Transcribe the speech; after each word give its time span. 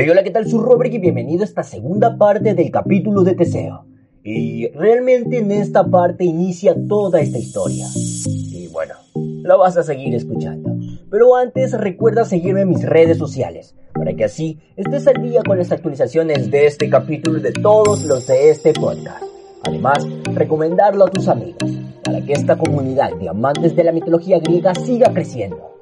Hey, 0.00 0.08
hola, 0.08 0.22
¿qué 0.22 0.30
tal? 0.30 0.48
Soy 0.48 0.60
Robert 0.60 0.94
y 0.94 0.98
bienvenido 0.98 1.42
a 1.42 1.44
esta 1.44 1.64
segunda 1.64 2.16
parte 2.16 2.54
del 2.54 2.70
capítulo 2.70 3.24
de 3.24 3.34
Teseo. 3.34 3.84
Y 4.22 4.68
realmente 4.68 5.38
en 5.38 5.50
esta 5.50 5.90
parte 5.90 6.22
inicia 6.22 6.76
toda 6.86 7.20
esta 7.20 7.36
historia. 7.36 7.88
Y 7.96 8.68
bueno, 8.68 8.94
lo 9.16 9.58
vas 9.58 9.76
a 9.76 9.82
seguir 9.82 10.14
escuchando. 10.14 10.70
Pero 11.10 11.34
antes 11.34 11.72
recuerda 11.72 12.24
seguirme 12.24 12.60
en 12.60 12.68
mis 12.68 12.84
redes 12.84 13.18
sociales, 13.18 13.74
para 13.92 14.14
que 14.14 14.22
así 14.22 14.60
estés 14.76 15.08
al 15.08 15.20
día 15.20 15.42
con 15.44 15.58
las 15.58 15.72
actualizaciones 15.72 16.48
de 16.48 16.66
este 16.66 16.88
capítulo 16.88 17.40
y 17.40 17.42
de 17.42 17.52
todos 17.54 18.04
los 18.04 18.24
de 18.28 18.50
este 18.50 18.74
podcast. 18.74 19.24
Además, 19.64 20.06
recomendarlo 20.32 21.06
a 21.06 21.10
tus 21.10 21.26
amigos, 21.26 21.72
para 22.04 22.20
que 22.20 22.34
esta 22.34 22.56
comunidad 22.56 23.16
de 23.16 23.30
amantes 23.30 23.74
de 23.74 23.82
la 23.82 23.90
mitología 23.90 24.38
griega 24.38 24.76
siga 24.76 25.12
creciendo. 25.12 25.72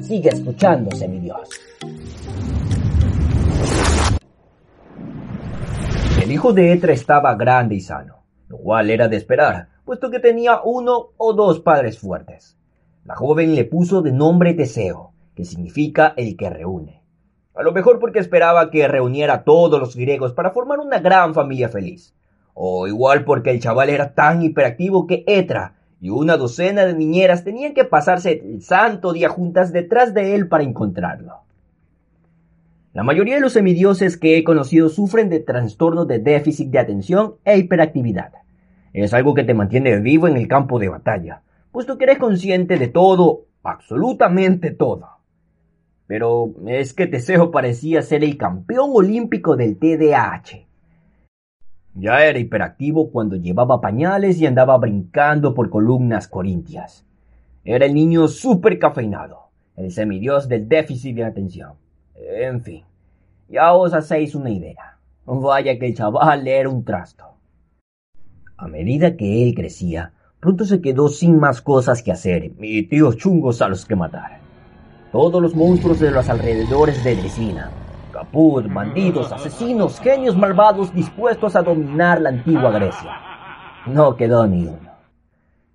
Sigue 0.00 0.30
escuchándose, 0.30 1.06
mi 1.08 1.20
Dios. 1.20 1.50
El 6.24 6.32
hijo 6.32 6.54
de 6.54 6.72
Etra 6.72 6.94
estaba 6.94 7.34
grande 7.34 7.74
y 7.74 7.80
sano, 7.80 8.24
lo 8.48 8.56
cual 8.56 8.88
era 8.88 9.08
de 9.08 9.16
esperar, 9.18 9.68
puesto 9.84 10.10
que 10.10 10.20
tenía 10.20 10.62
uno 10.64 11.10
o 11.18 11.34
dos 11.34 11.60
padres 11.60 11.98
fuertes. 11.98 12.56
La 13.04 13.14
joven 13.14 13.54
le 13.54 13.66
puso 13.66 14.00
de 14.00 14.10
nombre 14.10 14.54
Teseo, 14.54 15.12
que 15.34 15.44
significa 15.44 16.14
el 16.16 16.34
que 16.38 16.48
reúne. 16.48 17.02
A 17.54 17.62
lo 17.62 17.72
mejor 17.72 17.98
porque 17.98 18.20
esperaba 18.20 18.70
que 18.70 18.88
reuniera 18.88 19.34
a 19.34 19.44
todos 19.44 19.78
los 19.78 19.96
griegos 19.96 20.32
para 20.32 20.52
formar 20.52 20.78
una 20.78 20.98
gran 20.98 21.34
familia 21.34 21.68
feliz. 21.68 22.14
O 22.54 22.88
igual 22.88 23.26
porque 23.26 23.50
el 23.50 23.60
chaval 23.60 23.90
era 23.90 24.14
tan 24.14 24.42
hiperactivo 24.42 25.06
que 25.06 25.24
Etra 25.26 25.74
y 26.00 26.08
una 26.08 26.38
docena 26.38 26.86
de 26.86 26.94
niñeras 26.94 27.44
tenían 27.44 27.74
que 27.74 27.84
pasarse 27.84 28.40
el 28.42 28.62
santo 28.62 29.12
día 29.12 29.28
juntas 29.28 29.74
detrás 29.74 30.14
de 30.14 30.34
él 30.34 30.48
para 30.48 30.64
encontrarlo. 30.64 31.43
La 32.94 33.02
mayoría 33.02 33.34
de 33.34 33.40
los 33.40 33.54
semidioses 33.54 34.16
que 34.16 34.38
he 34.38 34.44
conocido 34.44 34.88
sufren 34.88 35.28
de 35.28 35.40
trastornos 35.40 36.06
de 36.06 36.20
déficit 36.20 36.70
de 36.70 36.78
atención 36.78 37.34
e 37.44 37.58
hiperactividad. 37.58 38.32
Es 38.92 39.12
algo 39.12 39.34
que 39.34 39.42
te 39.42 39.52
mantiene 39.52 39.98
vivo 39.98 40.28
en 40.28 40.36
el 40.36 40.46
campo 40.46 40.78
de 40.78 40.90
batalla, 40.90 41.42
puesto 41.72 41.98
que 41.98 42.04
eres 42.04 42.18
consciente 42.18 42.78
de 42.78 42.86
todo, 42.86 43.46
absolutamente 43.64 44.70
todo. 44.70 45.08
Pero 46.06 46.54
es 46.68 46.94
que 46.94 47.08
Teseo 47.08 47.50
parecía 47.50 48.00
ser 48.00 48.22
el 48.22 48.36
campeón 48.36 48.90
olímpico 48.94 49.56
del 49.56 49.76
TDAH. 49.76 50.68
Ya 51.94 52.24
era 52.24 52.38
hiperactivo 52.38 53.10
cuando 53.10 53.34
llevaba 53.34 53.80
pañales 53.80 54.40
y 54.40 54.46
andaba 54.46 54.78
brincando 54.78 55.52
por 55.52 55.68
columnas 55.68 56.28
corintias. 56.28 57.04
Era 57.64 57.86
el 57.86 57.94
niño 57.94 58.28
súper 58.28 58.78
cafeinado, 58.78 59.48
el 59.76 59.90
semidios 59.90 60.48
del 60.48 60.68
déficit 60.68 61.16
de 61.16 61.24
atención. 61.24 61.83
En 62.14 62.60
fin, 62.62 62.84
ya 63.48 63.74
os 63.74 63.92
hacéis 63.92 64.34
una 64.34 64.50
idea. 64.50 64.98
Vaya 65.26 65.78
que 65.78 65.86
el 65.86 65.96
chaval 65.96 66.46
era 66.46 66.68
un 66.68 66.84
trasto. 66.84 67.24
A 68.56 68.68
medida 68.68 69.16
que 69.16 69.42
él 69.42 69.54
crecía, 69.54 70.12
pronto 70.38 70.64
se 70.64 70.80
quedó 70.80 71.08
sin 71.08 71.38
más 71.38 71.60
cosas 71.60 72.02
que 72.02 72.12
hacer 72.12 72.52
y 72.58 72.82
tíos 72.84 73.16
chungos 73.16 73.60
a 73.62 73.68
los 73.68 73.84
que 73.84 73.96
matar. 73.96 74.38
Todos 75.10 75.42
los 75.42 75.54
monstruos 75.54 75.98
de 75.98 76.10
los 76.10 76.28
alrededores 76.28 77.02
de 77.02 77.16
Dresina, 77.16 77.70
caput, 78.12 78.72
bandidos, 78.72 79.32
asesinos, 79.32 79.98
genios 80.00 80.36
malvados 80.36 80.94
dispuestos 80.94 81.56
a 81.56 81.62
dominar 81.62 82.20
la 82.20 82.30
antigua 82.30 82.70
Grecia. 82.70 83.12
No 83.86 84.16
quedó 84.16 84.46
ni 84.46 84.66
uno. 84.66 84.92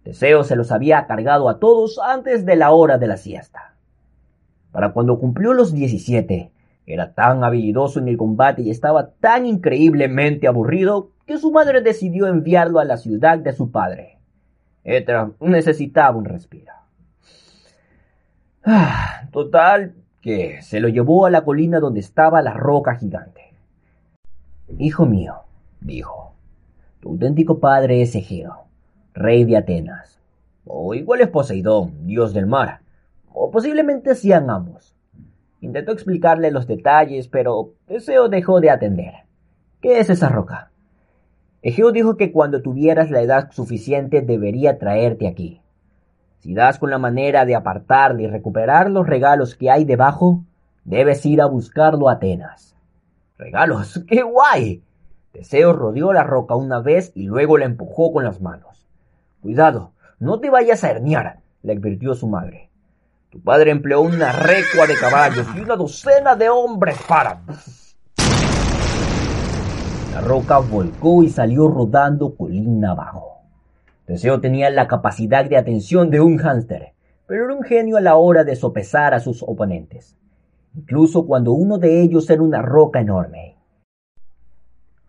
Teseo 0.03 0.43
se 0.43 0.55
los 0.55 0.71
había 0.71 1.05
cargado 1.05 1.49
a 1.49 1.59
todos 1.59 1.99
antes 1.99 2.45
de 2.45 2.55
la 2.55 2.71
hora 2.71 2.97
de 2.97 3.07
la 3.07 3.17
siesta. 3.17 3.75
Para 4.71 4.93
cuando 4.93 5.19
cumplió 5.19 5.53
los 5.53 5.73
17, 5.73 6.51
era 6.85 7.13
tan 7.13 7.43
habilidoso 7.43 7.99
en 7.99 8.07
el 8.07 8.17
combate 8.17 8.61
y 8.61 8.69
estaba 8.69 9.11
tan 9.11 9.45
increíblemente 9.45 10.47
aburrido 10.47 11.11
que 11.25 11.37
su 11.37 11.51
madre 11.51 11.81
decidió 11.81 12.27
enviarlo 12.27 12.79
a 12.79 12.85
la 12.85 12.97
ciudad 12.97 13.37
de 13.39 13.53
su 13.53 13.71
padre. 13.71 14.17
Etra 14.83 15.31
necesitaba 15.39 16.17
un 16.17 16.25
respiro. 16.25 16.73
Ah, 18.63 19.27
total, 19.31 19.95
que 20.21 20.61
se 20.61 20.79
lo 20.79 20.87
llevó 20.87 21.25
a 21.25 21.29
la 21.29 21.43
colina 21.43 21.79
donde 21.79 21.99
estaba 21.99 22.41
la 22.41 22.53
roca 22.53 22.95
gigante. 22.95 23.53
Hijo 24.77 25.05
mío, 25.05 25.35
dijo, 25.81 26.33
tu 26.99 27.09
auténtico 27.09 27.59
padre 27.59 28.01
es 28.01 28.15
Egeo, 28.15 28.65
rey 29.13 29.45
de 29.45 29.57
Atenas. 29.57 30.19
O 30.65 30.93
igual 30.93 31.21
es 31.21 31.29
Poseidón, 31.29 32.05
dios 32.05 32.33
del 32.33 32.45
mar 32.45 32.81
o 33.33 33.51
posiblemente 33.51 34.15
sean 34.15 34.49
ambos. 34.49 34.95
Intentó 35.61 35.91
explicarle 35.91 36.51
los 36.51 36.67
detalles, 36.67 37.27
pero 37.27 37.73
Teseo 37.85 38.29
dejó 38.29 38.59
de 38.59 38.69
atender. 38.69 39.13
¿Qué 39.81 39.99
es 39.99 40.09
esa 40.09 40.29
roca? 40.29 40.71
Egeo 41.61 41.91
dijo 41.91 42.15
que 42.15 42.31
cuando 42.31 42.61
tuvieras 42.61 43.11
la 43.11 43.21
edad 43.21 43.51
suficiente 43.51 44.21
debería 44.21 44.77
traerte 44.77 45.27
aquí. 45.27 45.61
Si 46.39 46.53
das 46.53 46.79
con 46.79 46.89
la 46.89 46.97
manera 46.97 47.45
de 47.45 47.55
apartarle 47.55 48.23
y 48.23 48.27
recuperar 48.27 48.89
los 48.89 49.05
regalos 49.05 49.55
que 49.55 49.69
hay 49.69 49.83
debajo, 49.83 50.43
debes 50.85 51.25
ir 51.25 51.41
a 51.41 51.47
buscarlo 51.47 52.07
a 52.07 52.13
Atenas. 52.13 52.77
¿Regalos? 53.37 54.03
¡Qué 54.07 54.21
guay! 54.23 54.83
Teseo 55.33 55.73
rodeó 55.73 56.13
la 56.13 56.23
roca 56.23 56.55
una 56.55 56.79
vez 56.79 57.11
y 57.13 57.23
luego 57.23 57.57
la 57.57 57.65
empujó 57.65 58.13
con 58.13 58.23
las 58.23 58.41
manos. 58.41 58.87
Cuidado, 59.41 59.91
no 60.19 60.39
te 60.39 60.49
vayas 60.49 60.83
a 60.83 60.91
herniar, 60.91 61.41
le 61.61 61.73
advirtió 61.73 62.13
su 62.13 62.27
madre. 62.27 62.68
Tu 63.31 63.39
padre 63.39 63.69
empleó 63.69 64.01
una 64.01 64.31
recua 64.31 64.87
de 64.87 64.95
caballos 64.95 65.45
y 65.55 65.59
una 65.59 65.75
docena 65.75 66.35
de 66.35 66.49
hombres 66.49 66.97
para... 67.07 67.41
La 70.13 70.21
roca 70.21 70.57
volcó 70.57 71.21
y 71.21 71.29
salió 71.29 71.67
rodando 71.67 72.35
colina 72.35 72.91
abajo. 72.91 73.43
Teseo 74.05 74.41
tenía 74.41 74.71
la 74.71 74.87
capacidad 74.87 75.45
de 75.45 75.57
atención 75.57 76.09
de 76.09 76.21
un 76.21 76.39
hámster, 76.39 76.93
pero 77.27 77.45
era 77.45 77.53
un 77.53 77.61
genio 77.61 77.97
a 77.97 78.01
la 78.01 78.15
hora 78.15 78.43
de 78.43 78.55
sopesar 78.55 79.13
a 79.13 79.19
sus 79.19 79.43
oponentes, 79.43 80.17
incluso 80.73 81.27
cuando 81.27 81.51
uno 81.51 81.77
de 81.77 82.01
ellos 82.01 82.27
era 82.31 82.41
una 82.41 82.63
roca 82.63 82.99
enorme. 82.99 83.57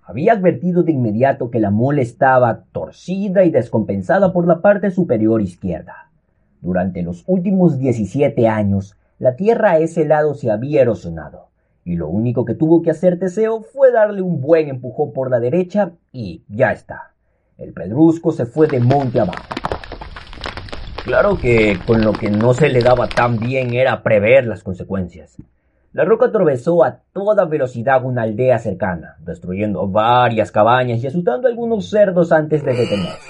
Había 0.03 0.35
advertido 0.35 0.83
de 0.83 0.93
inmediato 0.93 1.51
que 1.51 1.61
la 1.61 1.71
mole 1.71 2.03
estaba 2.03 2.65
torcida 2.73 3.45
y 3.45 3.51
descompensada 3.51 4.35
por 4.35 4.47
la 4.47 4.61
parte 4.61 4.91
superior 4.91 5.41
izquierda. 5.41 6.10
Durante 6.61 7.03
los 7.03 7.25
últimos 7.27 7.79
17 7.79 8.47
años, 8.47 8.97
la 9.19 9.37
tierra 9.37 9.73
a 9.73 9.79
ese 9.79 10.05
lado 10.05 10.35
se 10.35 10.51
había 10.51 10.83
erosionado, 10.83 11.49
y 11.85 11.97
lo 11.97 12.09
único 12.09 12.45
que 12.45 12.55
tuvo 12.55 12.83
que 12.83 12.91
hacer 12.91 13.19
Teseo 13.19 13.63
fue 13.63 13.93
darle 13.93 14.23
un 14.23 14.41
buen 14.41 14.69
empujón 14.69 15.13
por 15.13 15.31
la 15.31 15.41
derecha 15.41 15.93
y 16.13 16.43
ya 16.49 16.73
está. 16.73 17.13
El 17.57 17.73
pedrusco 17.73 18.33
se 18.33 18.47
fue 18.47 18.67
de 18.67 18.81
monte 18.81 19.21
abajo. 19.21 19.45
Claro 21.05 21.39
que 21.39 21.79
con 21.87 22.03
lo 22.03 22.13
que 22.13 22.31
no 22.31 22.53
se 22.53 22.69
le 22.69 22.81
daba 22.81 23.09
tan 23.09 23.39
bien 23.39 23.73
era 23.73 24.03
prever 24.03 24.47
las 24.47 24.63
consecuencias. 24.63 25.37
La 25.93 26.05
roca 26.05 26.27
atravesó 26.27 26.85
a 26.85 27.01
toda 27.13 27.47
velocidad 27.47 28.05
una 28.05 28.23
aldea 28.23 28.59
cercana, 28.59 29.17
destruyendo 29.19 29.89
varias 29.89 30.53
cabañas 30.53 31.03
y 31.03 31.07
asustando 31.07 31.49
algunos 31.49 31.91
cerdos 31.91 32.33
antes 32.33 32.65
de 32.65 32.75
detenerse. 32.75 33.29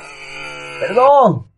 ¡Perdón! 0.81 1.50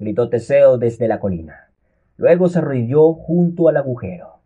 Gritó 0.00 0.30
Teseo 0.30 0.78
desde 0.78 1.06
la 1.06 1.20
colina. 1.20 1.68
Luego 2.16 2.48
se 2.48 2.58
arrodilló 2.58 3.12
junto 3.12 3.68
al 3.68 3.76
agujero. 3.76 4.40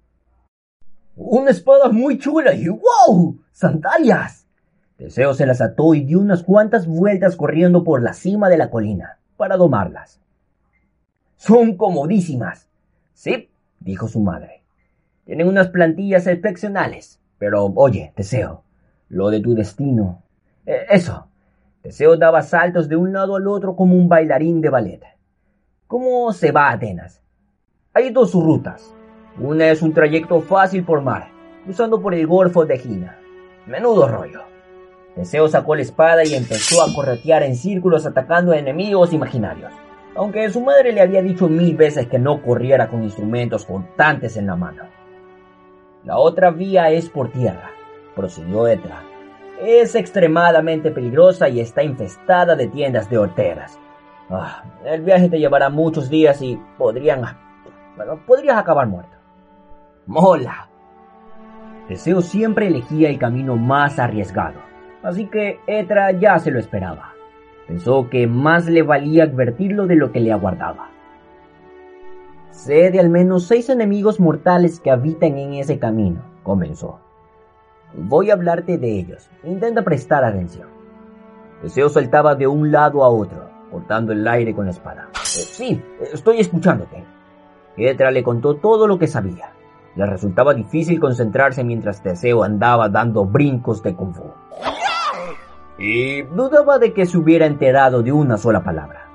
Una 1.16 1.50
espada 1.50 1.90
muy 1.90 2.18
chula 2.18 2.54
y 2.54 2.68
wow, 2.68 3.38
sandalias. 3.52 4.48
Teseo 4.96 5.32
se 5.32 5.46
las 5.46 5.60
ató 5.60 5.94
y 5.94 6.04
dio 6.04 6.18
unas 6.18 6.42
cuantas 6.42 6.88
vueltas 6.88 7.36
corriendo 7.36 7.84
por 7.84 8.02
la 8.02 8.14
cima 8.14 8.48
de 8.48 8.58
la 8.58 8.68
colina 8.68 9.18
para 9.36 9.56
domarlas. 9.56 10.20
Son 11.36 11.76
comodísimas. 11.76 12.68
Sí, 13.12 13.48
dijo 13.78 14.08
su 14.08 14.20
madre. 14.20 14.64
Tienen 15.24 15.46
unas 15.46 15.68
plantillas 15.68 16.26
excepcionales. 16.26 17.20
Pero 17.38 17.66
oye, 17.76 18.12
Teseo, 18.16 18.64
lo 19.08 19.30
de 19.30 19.40
tu 19.40 19.54
destino. 19.54 20.22
Eh, 20.66 20.86
eso. 20.90 21.28
Teseo 21.82 22.16
daba 22.16 22.42
saltos 22.42 22.88
de 22.88 22.96
un 22.96 23.12
lado 23.12 23.36
al 23.36 23.46
otro 23.46 23.76
como 23.76 23.94
un 23.94 24.08
bailarín 24.08 24.60
de 24.60 24.70
ballet. 24.70 25.13
¿Cómo 25.86 26.32
se 26.32 26.50
va 26.50 26.68
a 26.68 26.72
Atenas? 26.72 27.20
Hay 27.92 28.08
dos 28.10 28.32
rutas. 28.32 28.94
Una 29.38 29.68
es 29.70 29.82
un 29.82 29.92
trayecto 29.92 30.40
fácil 30.40 30.82
por 30.82 31.02
mar, 31.02 31.28
cruzando 31.64 32.00
por 32.00 32.14
el 32.14 32.26
Golfo 32.26 32.64
de 32.64 32.78
Gina. 32.78 33.18
Menudo 33.66 34.08
rollo. 34.08 34.40
Teseo 35.14 35.46
sacó 35.46 35.76
la 35.76 35.82
espada 35.82 36.24
y 36.24 36.34
empezó 36.34 36.82
a 36.82 36.92
corretear 36.94 37.42
en 37.42 37.54
círculos 37.54 38.06
atacando 38.06 38.52
a 38.52 38.56
enemigos 38.56 39.12
imaginarios, 39.12 39.72
aunque 40.16 40.48
su 40.50 40.62
madre 40.62 40.90
le 40.90 41.02
había 41.02 41.20
dicho 41.20 41.50
mil 41.50 41.76
veces 41.76 42.06
que 42.06 42.18
no 42.18 42.42
corriera 42.42 42.88
con 42.88 43.02
instrumentos 43.02 43.66
constantes 43.66 44.38
en 44.38 44.46
la 44.46 44.56
mano. 44.56 44.84
La 46.02 46.16
otra 46.16 46.50
vía 46.50 46.88
es 46.90 47.10
por 47.10 47.30
tierra, 47.30 47.70
prosiguió 48.16 48.66
Etra. 48.68 49.02
Es 49.60 49.94
extremadamente 49.94 50.90
peligrosa 50.90 51.50
y 51.50 51.60
está 51.60 51.82
infestada 51.82 52.56
de 52.56 52.68
tiendas 52.68 53.10
de 53.10 53.18
horteras, 53.18 53.78
Ah, 54.36 54.64
el 54.84 55.02
viaje 55.02 55.28
te 55.28 55.38
llevará 55.38 55.70
muchos 55.70 56.10
días 56.10 56.42
y 56.42 56.58
podrían... 56.76 57.22
Bueno, 57.96 58.18
podrías 58.26 58.58
acabar 58.58 58.86
muerto. 58.88 59.16
Mola. 60.06 60.68
Teseo 61.88 62.20
siempre 62.20 62.66
elegía 62.66 63.10
el 63.10 63.18
camino 63.18 63.56
más 63.56 63.98
arriesgado, 63.98 64.58
así 65.02 65.26
que 65.26 65.60
Etra 65.66 66.10
ya 66.12 66.38
se 66.38 66.50
lo 66.50 66.58
esperaba. 66.58 67.12
Pensó 67.68 68.08
que 68.10 68.26
más 68.26 68.66
le 68.66 68.82
valía 68.82 69.24
advertirlo 69.24 69.86
de 69.86 69.96
lo 69.96 70.10
que 70.10 70.20
le 70.20 70.32
aguardaba. 70.32 70.88
Sé 72.50 72.90
de 72.90 73.00
al 73.00 73.10
menos 73.10 73.46
seis 73.46 73.68
enemigos 73.68 74.20
mortales 74.20 74.80
que 74.80 74.90
habitan 74.90 75.38
en 75.38 75.54
ese 75.54 75.78
camino, 75.78 76.22
comenzó. 76.42 77.00
Voy 77.96 78.30
a 78.30 78.34
hablarte 78.34 78.78
de 78.78 78.98
ellos. 78.98 79.30
Intenta 79.44 79.82
prestar 79.82 80.24
atención. 80.24 80.68
Teseo 81.62 81.88
saltaba 81.88 82.34
de 82.34 82.46
un 82.46 82.72
lado 82.72 83.04
a 83.04 83.08
otro, 83.08 83.50
cortando 83.74 84.12
el 84.12 84.26
aire 84.28 84.54
con 84.54 84.66
la 84.66 84.70
espada. 84.70 85.08
Eh, 85.12 85.18
sí, 85.24 85.82
estoy 86.12 86.38
escuchándote. 86.38 87.04
Etra 87.76 88.12
le 88.12 88.22
contó 88.22 88.54
todo 88.54 88.86
lo 88.86 89.00
que 89.00 89.08
sabía. 89.08 89.50
Le 89.96 90.06
resultaba 90.06 90.54
difícil 90.54 91.00
concentrarse 91.00 91.64
mientras 91.64 92.00
Teseo 92.00 92.44
andaba 92.44 92.88
dando 92.88 93.24
brincos 93.24 93.82
de 93.82 93.96
kung 93.96 94.14
fu. 94.14 94.32
Y 95.76 96.22
dudaba 96.22 96.78
de 96.78 96.92
que 96.92 97.04
se 97.04 97.18
hubiera 97.18 97.46
enterado 97.46 98.04
de 98.04 98.12
una 98.12 98.36
sola 98.38 98.62
palabra. 98.62 99.08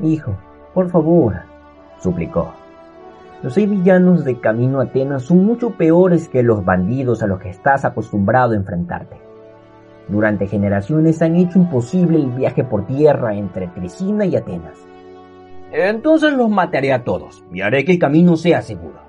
Hijo, 0.00 0.34
por 0.74 0.90
favor, 0.90 1.36
suplicó. 2.00 2.52
Los 3.44 3.54
seis 3.54 3.70
villanos 3.70 4.24
de 4.24 4.40
Camino 4.40 4.80
a 4.80 4.84
Atenas 4.84 5.22
son 5.22 5.44
mucho 5.44 5.70
peores 5.70 6.28
que 6.28 6.42
los 6.42 6.64
bandidos 6.64 7.22
a 7.22 7.28
los 7.28 7.38
que 7.38 7.50
estás 7.50 7.84
acostumbrado 7.84 8.54
a 8.54 8.56
enfrentarte. 8.56 9.27
Durante 10.08 10.46
generaciones 10.46 11.20
han 11.20 11.36
hecho 11.36 11.58
imposible 11.58 12.16
el 12.18 12.30
viaje 12.30 12.64
por 12.64 12.86
tierra 12.86 13.34
entre 13.34 13.68
Trisina 13.68 14.24
y 14.24 14.36
Atenas. 14.36 14.78
Entonces 15.70 16.32
los 16.32 16.48
mataré 16.48 16.92
a 16.92 17.04
todos 17.04 17.44
y 17.52 17.60
haré 17.60 17.84
que 17.84 17.92
el 17.92 17.98
camino 17.98 18.36
sea 18.36 18.62
seguro. 18.62 19.00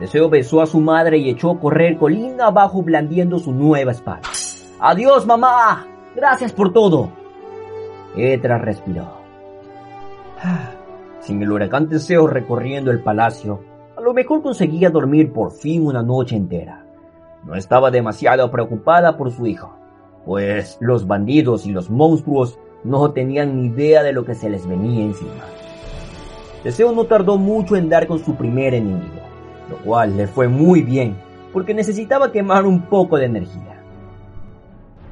Deseo 0.00 0.28
besó 0.30 0.62
a 0.62 0.66
su 0.66 0.80
madre 0.80 1.18
y 1.18 1.28
echó 1.28 1.50
a 1.52 1.60
correr 1.60 1.98
colina 1.98 2.46
abajo 2.46 2.82
blandiendo 2.82 3.38
su 3.38 3.52
nueva 3.52 3.92
espada. 3.92 4.22
¡Adiós, 4.80 5.26
mamá! 5.26 5.86
¡Gracias 6.16 6.52
por 6.52 6.72
todo! 6.72 7.10
Etra 8.16 8.58
respiró. 8.58 9.06
Sin 11.20 11.42
el 11.42 11.52
huracán 11.52 11.88
Teseo 11.88 12.26
recorriendo 12.26 12.90
el 12.90 13.02
palacio, 13.02 13.60
a 13.96 14.00
lo 14.00 14.12
mejor 14.14 14.42
conseguía 14.42 14.90
dormir 14.90 15.32
por 15.32 15.52
fin 15.52 15.86
una 15.86 16.02
noche 16.02 16.36
entera. 16.36 16.84
No 17.44 17.54
estaba 17.54 17.90
demasiado 17.90 18.50
preocupada 18.50 19.16
por 19.16 19.30
su 19.30 19.46
hijo, 19.46 19.74
pues 20.24 20.78
los 20.80 21.06
bandidos 21.06 21.66
y 21.66 21.72
los 21.72 21.90
monstruos 21.90 22.58
no 22.82 23.12
tenían 23.12 23.56
ni 23.56 23.66
idea 23.68 24.02
de 24.02 24.12
lo 24.12 24.24
que 24.24 24.34
se 24.34 24.50
les 24.50 24.66
venía 24.66 25.04
encima. 25.04 25.44
Teseo 26.62 26.92
no 26.92 27.04
tardó 27.04 27.38
mucho 27.38 27.76
en 27.76 27.88
dar 27.88 28.06
con 28.06 28.18
su 28.18 28.34
primer 28.36 28.74
enemigo 28.74 29.24
lo 29.68 29.78
cual 29.78 30.16
le 30.16 30.26
fue 30.26 30.48
muy 30.48 30.82
bien, 30.82 31.16
porque 31.52 31.74
necesitaba 31.74 32.32
quemar 32.32 32.66
un 32.66 32.82
poco 32.82 33.16
de 33.16 33.26
energía. 33.26 33.82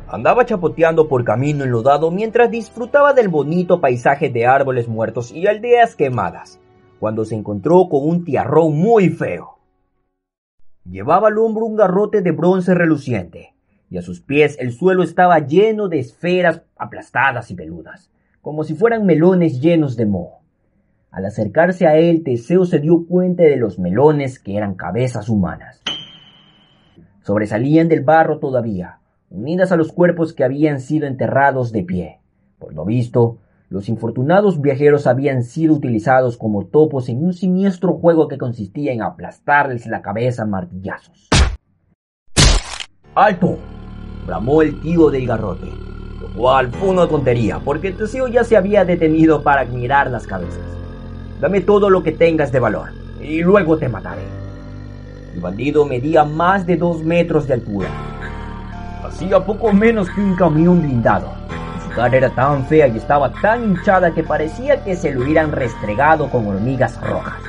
Andaba 0.08 0.44
chapoteando 0.44 1.08
por 1.08 1.24
camino 1.24 1.64
enlodado 1.64 2.10
mientras 2.10 2.50
disfrutaba 2.50 3.14
del 3.14 3.28
bonito 3.28 3.80
paisaje 3.80 4.28
de 4.28 4.46
árboles 4.46 4.88
muertos 4.88 5.32
y 5.32 5.46
aldeas 5.46 5.96
quemadas, 5.96 6.60
cuando 7.00 7.24
se 7.24 7.34
encontró 7.34 7.88
con 7.88 8.06
un 8.06 8.24
tiarrón 8.24 8.76
muy 8.76 9.08
feo. 9.08 9.58
Llevaba 10.84 11.28
al 11.28 11.38
hombro 11.38 11.64
un 11.64 11.76
garrote 11.76 12.20
de 12.20 12.32
bronce 12.32 12.74
reluciente, 12.74 13.51
y 13.92 13.98
a 13.98 14.02
sus 14.02 14.22
pies 14.22 14.56
el 14.58 14.72
suelo 14.72 15.02
estaba 15.02 15.38
lleno 15.40 15.86
de 15.88 15.98
esferas 15.98 16.62
aplastadas 16.78 17.50
y 17.50 17.54
peludas, 17.54 18.10
como 18.40 18.64
si 18.64 18.74
fueran 18.74 19.04
melones 19.04 19.60
llenos 19.60 19.98
de 19.98 20.06
moho. 20.06 20.40
Al 21.10 21.26
acercarse 21.26 21.86
a 21.86 21.98
él, 21.98 22.22
Teseo 22.24 22.64
se 22.64 22.78
dio 22.78 23.04
cuenta 23.06 23.42
de 23.42 23.58
los 23.58 23.78
melones 23.78 24.38
que 24.38 24.56
eran 24.56 24.76
cabezas 24.76 25.28
humanas. 25.28 25.82
Sobresalían 27.20 27.88
del 27.88 28.02
barro 28.02 28.38
todavía, 28.38 29.00
unidas 29.28 29.72
a 29.72 29.76
los 29.76 29.92
cuerpos 29.92 30.32
que 30.32 30.44
habían 30.44 30.80
sido 30.80 31.06
enterrados 31.06 31.70
de 31.70 31.82
pie. 31.82 32.20
Por 32.58 32.72
lo 32.72 32.86
visto, 32.86 33.40
los 33.68 33.90
infortunados 33.90 34.62
viajeros 34.62 35.06
habían 35.06 35.42
sido 35.42 35.74
utilizados 35.74 36.38
como 36.38 36.64
topos 36.64 37.10
en 37.10 37.22
un 37.22 37.34
siniestro 37.34 37.92
juego 37.92 38.26
que 38.26 38.38
consistía 38.38 38.94
en 38.94 39.02
aplastarles 39.02 39.86
la 39.86 40.00
cabeza 40.00 40.44
a 40.44 40.46
martillazos. 40.46 41.28
¡Alto! 43.14 43.58
Bramó 44.26 44.62
el 44.62 44.80
tío 44.80 45.10
del 45.10 45.26
garrote, 45.26 45.72
lo 46.20 46.28
cual 46.28 46.70
fue 46.70 46.90
una 46.90 47.06
tontería, 47.06 47.58
porque 47.58 47.92
Teseo 47.92 48.28
ya 48.28 48.44
se 48.44 48.56
había 48.56 48.84
detenido 48.84 49.42
para 49.42 49.62
admirar 49.62 50.10
las 50.10 50.26
cabezas. 50.26 50.60
Dame 51.40 51.60
todo 51.60 51.90
lo 51.90 52.02
que 52.02 52.12
tengas 52.12 52.52
de 52.52 52.60
valor 52.60 52.90
y 53.20 53.42
luego 53.42 53.76
te 53.76 53.88
mataré. 53.88 54.22
El 55.34 55.40
bandido 55.40 55.84
medía 55.84 56.24
más 56.24 56.66
de 56.66 56.76
dos 56.76 57.02
metros 57.02 57.46
de 57.46 57.54
altura. 57.54 57.88
Hacía 59.02 59.44
poco 59.44 59.72
menos 59.72 60.08
que 60.10 60.20
un 60.20 60.36
camión 60.36 60.82
blindado. 60.82 61.32
Su 61.82 61.94
cara 61.96 62.16
era 62.16 62.30
tan 62.30 62.64
fea 62.66 62.86
y 62.86 62.98
estaba 62.98 63.32
tan 63.32 63.64
hinchada 63.64 64.12
que 64.12 64.22
parecía 64.22 64.84
que 64.84 64.94
se 64.94 65.12
lo 65.12 65.22
hubieran 65.22 65.52
restregado 65.52 66.30
con 66.30 66.46
hormigas 66.46 67.00
rojas. 67.00 67.40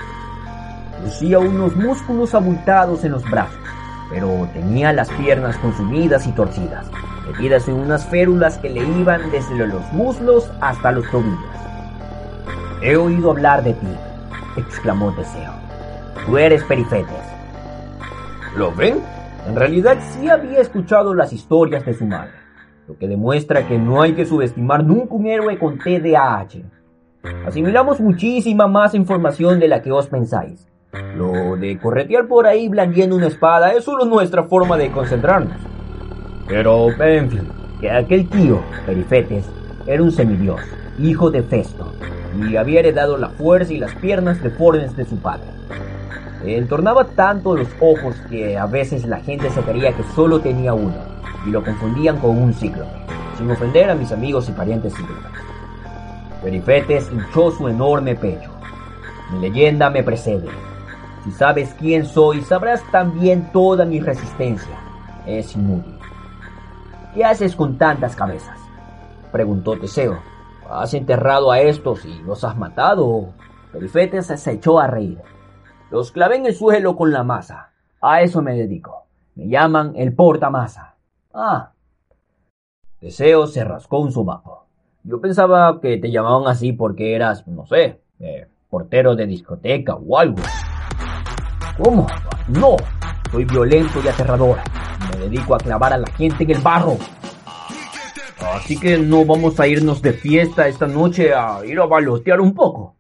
Lucía 1.04 1.40
unos 1.40 1.76
músculos 1.76 2.34
abultados 2.34 3.04
en 3.04 3.12
los 3.12 3.30
brazos, 3.30 3.63
pero 4.14 4.48
tenía 4.54 4.94
las 4.94 5.10
piernas 5.10 5.58
consumidas 5.58 6.28
y 6.28 6.32
torcidas, 6.34 6.86
metidas 7.28 7.68
en 7.68 7.76
unas 7.76 8.06
férulas 8.06 8.60
que 8.60 8.70
le 8.70 8.88
iban 9.00 9.32
desde 9.32 9.68
los 9.68 9.92
muslos 9.92 10.52
hasta 10.62 10.92
los 10.92 11.10
tobillos. 11.10 11.40
He 12.84 12.96
oído 12.96 13.32
hablar 13.32 13.64
de 13.64 13.74
ti, 13.74 13.88
exclamó 14.56 15.12
Teseo. 15.16 15.54
Tú 16.28 16.38
eres 16.38 16.64
Perifetes. 16.64 17.08
¿Lo 18.56 18.72
ven? 18.72 19.02
En 19.48 19.56
realidad 19.56 19.98
sí 20.12 20.30
había 20.30 20.60
escuchado 20.60 21.16
las 21.16 21.34
historias 21.34 21.84
de 21.84 21.96
su 21.96 22.06
madre, 22.06 22.34
lo 22.88 22.96
que 22.96 23.08
demuestra 23.08 23.68
que 23.68 23.80
no 23.80 24.04
hay 24.04 24.14
que 24.14 24.26
subestimar 24.26 24.84
nunca 24.84 25.16
un 25.16 25.26
héroe 25.26 25.58
con 25.58 25.80
TDAH. 25.80 26.62
Asimilamos 27.48 28.00
muchísima 28.00 28.68
más 28.68 28.94
información 28.94 29.60
de 29.60 29.70
la 29.70 29.82
que 29.82 29.92
os 29.92 30.08
pensáis. 30.08 30.68
Lo 30.94 31.56
de 31.56 31.80
corretear 31.80 32.28
por 32.28 32.46
ahí 32.46 32.70
blandiendo 32.70 33.16
una 33.16 33.26
espada 33.26 33.74
es 33.74 33.84
solo 33.84 34.06
nuestra 34.06 34.44
forma 34.44 34.78
de 34.78 34.92
concentrarnos. 34.92 35.58
Pero, 36.48 36.92
en 37.02 37.32
fin, 37.32 37.50
que 37.82 37.90
aquel 37.90 38.30
tío, 38.30 38.62
Perifetes, 38.86 39.46
era 39.88 40.04
un 40.04 40.12
semidios, 40.12 40.62
hijo 41.00 41.32
de 41.32 41.42
Festo, 41.42 41.92
y 42.48 42.58
había 42.58 42.82
heredado 42.82 43.18
la 43.18 43.30
fuerza 43.30 43.74
y 43.74 43.80
las 43.80 43.96
piernas 43.96 44.44
deformes 44.44 44.96
de 44.96 45.06
su 45.06 45.18
padre. 45.18 45.48
Entornaba 46.46 47.06
tanto 47.06 47.56
los 47.56 47.70
ojos 47.80 48.16
que 48.30 48.56
a 48.56 48.68
veces 48.68 49.06
la 49.06 49.20
gente 49.20 49.50
se 49.50 49.62
creía 49.62 49.94
que 49.94 50.04
solo 50.16 50.42
tenía 50.42 50.76
uno 50.76 50.98
y 51.48 51.50
lo 51.50 51.64
confundían 51.64 52.20
con 52.20 52.38
un 52.38 52.54
cíclope, 52.54 52.92
sin 53.38 53.50
ofender 53.50 53.90
a 53.90 53.96
mis 53.96 54.12
amigos 54.12 54.48
y 54.48 54.52
parientes 54.52 54.94
cíclopes. 54.94 55.32
Perifetes 56.44 57.10
hinchó 57.12 57.50
su 57.50 57.68
enorme 57.68 58.14
pecho. 58.14 58.52
Mi 59.32 59.40
leyenda 59.40 59.90
me 59.90 60.04
precede. 60.04 60.48
Si 61.24 61.32
sabes 61.32 61.74
quién 61.80 62.06
soy, 62.06 62.42
sabrás 62.42 62.84
también 62.92 63.52
toda 63.52 63.86
mi 63.86 64.00
resistencia. 64.00 64.78
Es 65.26 65.56
inútil. 65.56 65.98
¿Qué 67.14 67.24
haces 67.24 67.56
con 67.56 67.78
tantas 67.78 68.16
cabezas? 68.16 68.60
preguntó 69.32 69.78
Teseo, 69.80 70.20
Has 70.70 70.94
enterrado 70.94 71.52
a 71.52 71.60
estos 71.60 72.06
y 72.06 72.20
los 72.24 72.44
has 72.44 72.58
matado. 72.58 73.34
Perifetes 73.72 74.28
se 74.28 74.52
echó 74.52 74.80
a 74.80 74.88
reír. 74.88 75.20
Los 75.92 76.12
clavé 76.12 76.38
en 76.38 76.46
el 76.48 76.56
suelo 76.56 76.96
con 76.96 77.12
la 77.12 77.24
masa. 77.24 77.72
A 78.02 78.22
eso 78.22 78.42
me 78.42 78.56
dedico. 78.56 79.06
Me 79.36 79.48
llaman 79.48 79.94
el 79.96 80.14
portamasa. 80.14 80.96
Ah. 81.34 81.72
Deseo 83.00 83.48
se 83.48 83.64
rascó 83.64 84.00
un 84.00 84.12
sobaco. 84.12 84.66
Yo 85.04 85.20
pensaba 85.20 85.80
que 85.82 85.98
te 85.98 86.12
llamaban 86.12 86.48
así 86.48 86.72
porque 86.72 87.16
eras, 87.16 87.46
no 87.48 87.66
sé, 87.66 88.02
eh, 88.20 88.48
portero 88.70 89.16
de 89.16 89.28
discoteca 89.28 89.96
o 89.96 90.18
algo. 90.18 90.42
¿Cómo? 91.78 92.08
No. 92.48 92.76
Soy 93.32 93.46
violento 93.46 94.00
y 94.04 94.08
aterrador. 94.08 94.58
Me 95.12 95.18
dedico 95.18 95.56
a 95.56 95.58
clavar 95.58 95.94
a 95.94 95.98
la 95.98 96.08
gente 96.08 96.44
en 96.44 96.52
el 96.52 96.62
barro. 96.62 96.98
Así 98.56 98.80
que 98.80 98.98
no 98.98 99.26
vamos 99.26 99.60
a 99.60 99.68
irnos 99.68 100.02
de 100.02 100.14
fiesta 100.14 100.68
esta 100.68 100.86
noche 100.86 101.34
a 101.34 101.66
ir 101.66 101.80
a 101.80 101.86
balotear 101.86 102.42
un 102.42 102.54
poco. 102.54 102.96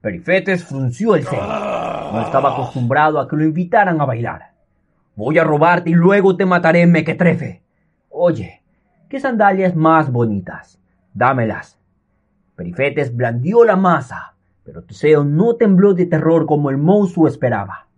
Perifetes 0.00 0.64
frunció 0.64 1.14
el 1.14 1.24
ceño. 1.24 1.42
No 1.42 2.22
estaba 2.22 2.52
acostumbrado 2.52 3.20
a 3.20 3.28
que 3.28 3.36
lo 3.36 3.44
invitaran 3.44 4.00
a 4.00 4.06
bailar. 4.06 4.54
Voy 5.14 5.38
a 5.38 5.44
robarte 5.44 5.90
y 5.90 5.94
luego 5.94 6.36
te 6.36 6.46
mataré, 6.46 6.86
mequetrefe. 6.86 7.62
Oye, 8.08 8.62
¿qué 9.08 9.20
sandalias 9.20 9.76
más 9.76 10.10
bonitas? 10.10 10.80
Dámelas. 11.12 11.78
Perifetes 12.56 13.14
blandió 13.14 13.64
la 13.64 13.76
masa, 13.76 14.34
pero 14.64 14.82
Teseo 14.82 15.22
no 15.22 15.54
tembló 15.56 15.94
de 15.94 16.06
terror 16.06 16.46
como 16.46 16.70
el 16.70 16.78
monstruo 16.78 17.28
esperaba. 17.28 17.89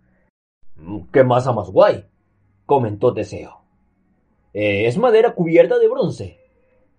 Mm, 0.75 1.01
¿Qué 1.11 1.23
masa 1.23 1.51
más 1.51 1.69
guay? 1.69 2.05
comentó 2.65 3.13
Teseo. 3.13 3.61
Eh, 4.53 4.87
es 4.87 4.97
madera 4.97 5.33
cubierta 5.33 5.77
de 5.77 5.87
bronce. 5.87 6.39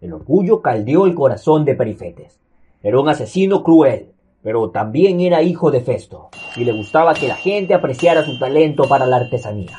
El 0.00 0.12
orgullo 0.12 0.60
caldeó 0.60 1.06
el 1.06 1.14
corazón 1.14 1.64
de 1.64 1.74
Perifetes. 1.74 2.40
Era 2.82 3.00
un 3.00 3.08
asesino 3.08 3.62
cruel, 3.62 4.12
pero 4.42 4.70
también 4.70 5.20
era 5.20 5.42
hijo 5.42 5.70
de 5.70 5.80
Festo, 5.80 6.28
y 6.56 6.64
le 6.64 6.72
gustaba 6.72 7.14
que 7.14 7.28
la 7.28 7.36
gente 7.36 7.72
apreciara 7.72 8.24
su 8.24 8.38
talento 8.38 8.84
para 8.88 9.06
la 9.06 9.16
artesanía. 9.16 9.78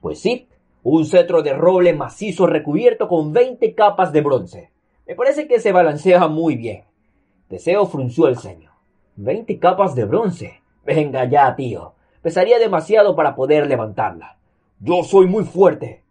Pues 0.00 0.18
sí, 0.18 0.48
un 0.82 1.06
cetro 1.06 1.42
de 1.42 1.54
roble 1.54 1.94
macizo 1.94 2.46
recubierto 2.46 3.08
con 3.08 3.32
20 3.32 3.74
capas 3.74 4.12
de 4.12 4.20
bronce. 4.20 4.70
Me 5.06 5.14
parece 5.14 5.46
que 5.48 5.60
se 5.60 5.72
balancea 5.72 6.26
muy 6.28 6.56
bien. 6.56 6.84
Teseo 7.48 7.86
frunció 7.86 8.28
el 8.28 8.36
ceño. 8.36 8.72
Veinte 9.16 9.58
capas 9.58 9.94
de 9.94 10.04
bronce. 10.04 10.60
Venga 10.84 11.24
ya, 11.26 11.54
tío. 11.54 11.94
Pesaría 12.22 12.58
demasiado 12.58 13.16
para 13.16 13.34
poder 13.34 13.66
levantarla. 13.66 14.38
Yo 14.80 15.02
soy 15.02 15.26
muy 15.26 15.44
fuerte. 15.44 16.02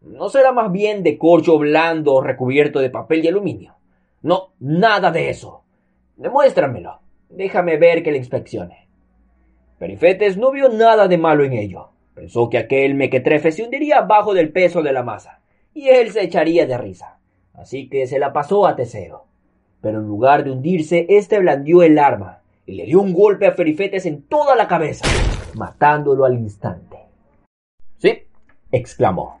¿No 0.00 0.28
será 0.28 0.52
más 0.52 0.72
bien 0.72 1.02
de 1.02 1.16
corcho 1.16 1.58
blando 1.58 2.20
recubierto 2.20 2.80
de 2.80 2.90
papel 2.90 3.24
y 3.24 3.28
aluminio? 3.28 3.76
No, 4.22 4.50
nada 4.58 5.10
de 5.10 5.30
eso. 5.30 5.62
Demuéstramelo. 6.16 7.00
Déjame 7.30 7.76
ver 7.76 8.02
que 8.02 8.10
la 8.10 8.18
inspeccione. 8.18 8.88
Perifetes 9.78 10.36
no 10.36 10.50
vio 10.50 10.68
nada 10.68 11.08
de 11.08 11.18
malo 11.18 11.44
en 11.44 11.52
ello. 11.52 11.90
Pensó 12.14 12.50
que 12.50 12.58
aquel 12.58 12.94
mequetrefe 12.94 13.52
se 13.52 13.62
hundiría 13.62 13.98
abajo 13.98 14.34
del 14.34 14.52
peso 14.52 14.82
de 14.82 14.92
la 14.92 15.02
masa, 15.02 15.40
y 15.72 15.88
él 15.88 16.12
se 16.12 16.22
echaría 16.22 16.66
de 16.66 16.76
risa. 16.76 17.18
Así 17.54 17.88
que 17.88 18.06
se 18.06 18.18
la 18.18 18.32
pasó 18.32 18.66
a 18.66 18.76
Teseo. 18.76 19.24
Pero 19.80 19.98
en 19.98 20.06
lugar 20.06 20.44
de 20.44 20.50
hundirse, 20.50 21.06
éste 21.08 21.38
blandió 21.38 21.82
el 21.82 21.98
arma 21.98 22.42
y 22.66 22.74
le 22.74 22.84
dio 22.84 23.00
un 23.00 23.12
golpe 23.12 23.46
a 23.46 23.52
Ferifetes 23.52 24.06
en 24.06 24.22
toda 24.22 24.54
la 24.54 24.68
cabeza, 24.68 25.04
matándolo 25.56 26.24
al 26.24 26.34
instante. 26.34 26.98
Sí, 27.98 28.22
exclamó. 28.70 29.40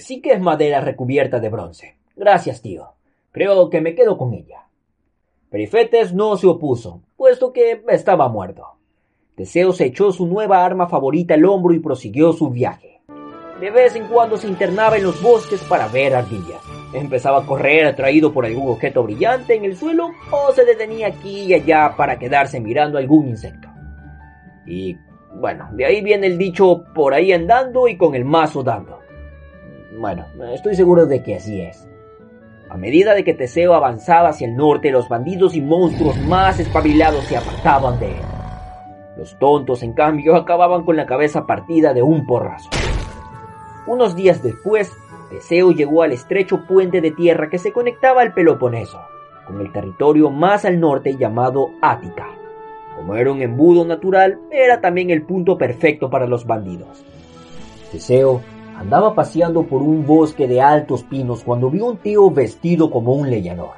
sí 0.00 0.20
que 0.20 0.32
es 0.32 0.40
madera 0.40 0.80
recubierta 0.80 1.40
de 1.40 1.48
bronce. 1.48 1.96
Gracias, 2.16 2.62
tío. 2.62 2.94
Creo 3.32 3.68
que 3.68 3.80
me 3.80 3.94
quedo 3.94 4.16
con 4.16 4.32
ella. 4.32 4.68
Perifetes 5.50 6.12
no 6.14 6.36
se 6.36 6.46
opuso, 6.46 7.02
puesto 7.16 7.52
que 7.52 7.84
estaba 7.88 8.28
muerto. 8.28 8.74
Teseo 9.36 9.72
se 9.72 9.86
echó 9.86 10.12
su 10.12 10.26
nueva 10.26 10.64
arma 10.64 10.88
favorita 10.88 11.34
al 11.34 11.44
hombro 11.44 11.74
y 11.74 11.80
prosiguió 11.80 12.32
su 12.32 12.50
viaje. 12.50 13.00
De 13.60 13.70
vez 13.70 13.96
en 13.96 14.06
cuando 14.06 14.36
se 14.36 14.46
internaba 14.46 14.96
en 14.96 15.04
los 15.04 15.20
bosques 15.22 15.62
para 15.64 15.88
ver 15.88 16.14
ardillas. 16.14 16.60
Empezaba 16.92 17.38
a 17.38 17.46
correr 17.46 17.86
atraído 17.86 18.32
por 18.32 18.46
algún 18.46 18.68
objeto 18.68 19.02
brillante 19.02 19.54
en 19.54 19.64
el 19.64 19.76
suelo 19.76 20.10
o 20.30 20.52
se 20.52 20.64
detenía 20.64 21.08
aquí 21.08 21.42
y 21.42 21.54
allá 21.54 21.94
para 21.96 22.18
quedarse 22.18 22.60
mirando 22.60 22.98
algún 22.98 23.28
insecto. 23.28 23.68
Y 24.66 24.96
bueno, 25.34 25.68
de 25.72 25.84
ahí 25.84 26.02
viene 26.02 26.26
el 26.26 26.38
dicho 26.38 26.84
por 26.94 27.12
ahí 27.12 27.32
andando 27.32 27.88
y 27.88 27.96
con 27.96 28.14
el 28.14 28.24
mazo 28.24 28.62
dando. 28.62 29.00
Bueno, 29.98 30.26
estoy 30.52 30.74
seguro 30.74 31.06
de 31.06 31.22
que 31.22 31.36
así 31.36 31.60
es. 31.60 31.88
A 32.70 32.76
medida 32.76 33.14
de 33.14 33.24
que 33.24 33.34
Teseo 33.34 33.74
avanzaba 33.74 34.30
hacia 34.30 34.46
el 34.46 34.56
norte, 34.56 34.90
los 34.90 35.08
bandidos 35.08 35.54
y 35.54 35.60
monstruos 35.60 36.16
más 36.26 36.58
espabilados 36.58 37.24
se 37.24 37.36
apartaban 37.36 38.00
de 38.00 38.12
él. 38.12 38.22
Los 39.16 39.38
tontos, 39.38 39.82
en 39.82 39.92
cambio, 39.92 40.34
acababan 40.34 40.84
con 40.84 40.96
la 40.96 41.06
cabeza 41.06 41.46
partida 41.46 41.92
de 41.94 42.02
un 42.02 42.26
porrazo. 42.26 42.70
Unos 43.86 44.16
días 44.16 44.42
después, 44.42 44.92
Teseo 45.30 45.72
llegó 45.72 46.02
al 46.02 46.12
estrecho 46.12 46.64
puente 46.66 47.00
de 47.00 47.10
tierra 47.10 47.50
que 47.50 47.58
se 47.58 47.72
conectaba 47.72 48.22
al 48.22 48.34
Peloponeso, 48.34 49.00
con 49.46 49.60
el 49.60 49.70
territorio 49.72 50.30
más 50.30 50.64
al 50.64 50.80
norte 50.80 51.16
llamado 51.16 51.70
Ática. 51.80 52.26
Como 52.96 53.16
era 53.16 53.32
un 53.32 53.42
embudo 53.42 53.84
natural, 53.84 54.38
era 54.50 54.80
también 54.80 55.10
el 55.10 55.22
punto 55.22 55.58
perfecto 55.58 56.08
para 56.08 56.26
los 56.26 56.46
bandidos. 56.46 57.04
Teseo 57.90 58.40
andaba 58.76 59.14
paseando 59.14 59.64
por 59.64 59.82
un 59.82 60.06
bosque 60.06 60.46
de 60.46 60.60
altos 60.60 61.02
pinos 61.02 61.42
cuando 61.42 61.70
vio 61.70 61.86
un 61.86 61.96
tío 61.98 62.30
vestido 62.30 62.90
como 62.90 63.12
un 63.14 63.30
leñador. 63.30 63.74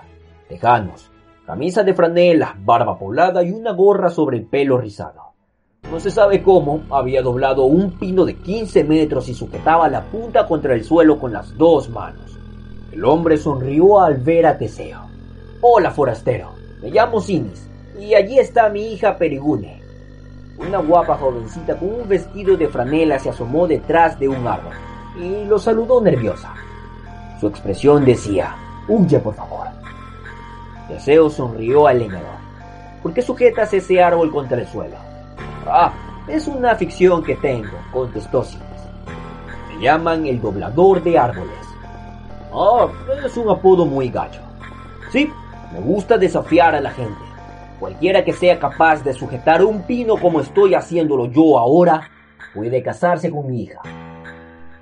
Tejanos, 0.48 1.10
camisa 1.46 1.82
de 1.82 1.94
franela, 1.94 2.56
barba 2.62 2.98
poblada 2.98 3.42
y 3.42 3.52
una 3.52 3.72
gorra 3.72 4.10
sobre 4.10 4.36
el 4.36 4.44
pelo 4.44 4.78
rizado. 4.78 5.32
No 5.90 6.00
se 6.00 6.10
sabe 6.10 6.42
cómo, 6.42 6.82
había 6.90 7.22
doblado 7.22 7.64
un 7.64 7.92
pino 7.92 8.24
de 8.24 8.34
15 8.34 8.84
metros 8.84 9.28
y 9.28 9.34
sujetaba 9.34 9.88
la 9.88 10.02
punta 10.02 10.46
contra 10.46 10.74
el 10.74 10.84
suelo 10.84 11.18
con 11.18 11.32
las 11.32 11.56
dos 11.56 11.88
manos. 11.88 12.38
El 12.92 13.04
hombre 13.04 13.36
sonrió 13.36 14.00
al 14.00 14.16
ver 14.16 14.46
a 14.46 14.58
Teseo. 14.58 15.00
Hola, 15.60 15.90
forastero. 15.90 16.50
Me 16.82 16.90
llamo 16.90 17.20
Sinis 17.20 17.66
y 17.98 18.14
allí 18.14 18.38
está 18.38 18.68
mi 18.68 18.92
hija 18.92 19.16
Perigune. 19.16 19.82
Una 20.58 20.78
guapa 20.78 21.16
jovencita 21.16 21.76
con 21.76 21.94
un 21.94 22.08
vestido 22.08 22.56
de 22.56 22.68
franela 22.68 23.18
se 23.18 23.30
asomó 23.30 23.66
detrás 23.66 24.18
de 24.18 24.28
un 24.28 24.46
árbol 24.46 24.72
y 25.18 25.44
lo 25.44 25.58
saludó 25.58 26.00
nerviosa. 26.00 26.54
Su 27.40 27.48
expresión 27.48 28.04
decía, 28.04 28.54
huye 28.88 29.18
por 29.18 29.34
favor. 29.34 29.66
Teseo 30.88 31.28
sonrió 31.28 31.86
al 31.86 31.98
leñador. 31.98 32.36
¿Por 33.02 33.12
qué 33.12 33.22
sujetas 33.22 33.72
ese 33.74 34.02
árbol 34.02 34.32
contra 34.32 34.58
el 34.58 34.66
suelo? 34.66 34.96
Ah, 35.66 35.92
es 36.28 36.46
una 36.48 36.74
ficción 36.74 37.22
que 37.22 37.36
tengo, 37.36 37.76
contestó 37.92 38.42
Sinis. 38.42 38.64
Me 39.68 39.82
llaman 39.82 40.26
el 40.26 40.40
doblador 40.40 41.02
de 41.02 41.18
árboles. 41.18 41.66
Ah, 42.52 42.88
es 43.24 43.36
un 43.36 43.50
apodo 43.50 43.84
muy 43.84 44.08
gacho. 44.08 44.40
Sí, 45.12 45.30
me 45.72 45.80
gusta 45.80 46.16
desafiar 46.16 46.74
a 46.74 46.80
la 46.80 46.90
gente. 46.90 47.25
Cualquiera 47.78 48.24
que 48.24 48.32
sea 48.32 48.58
capaz 48.58 49.04
de 49.04 49.12
sujetar 49.12 49.62
un 49.62 49.82
pino 49.82 50.16
como 50.16 50.40
estoy 50.40 50.74
haciéndolo 50.74 51.26
yo 51.26 51.58
ahora, 51.58 52.08
puede 52.54 52.82
casarse 52.82 53.30
con 53.30 53.48
mi 53.48 53.64
hija. 53.64 53.80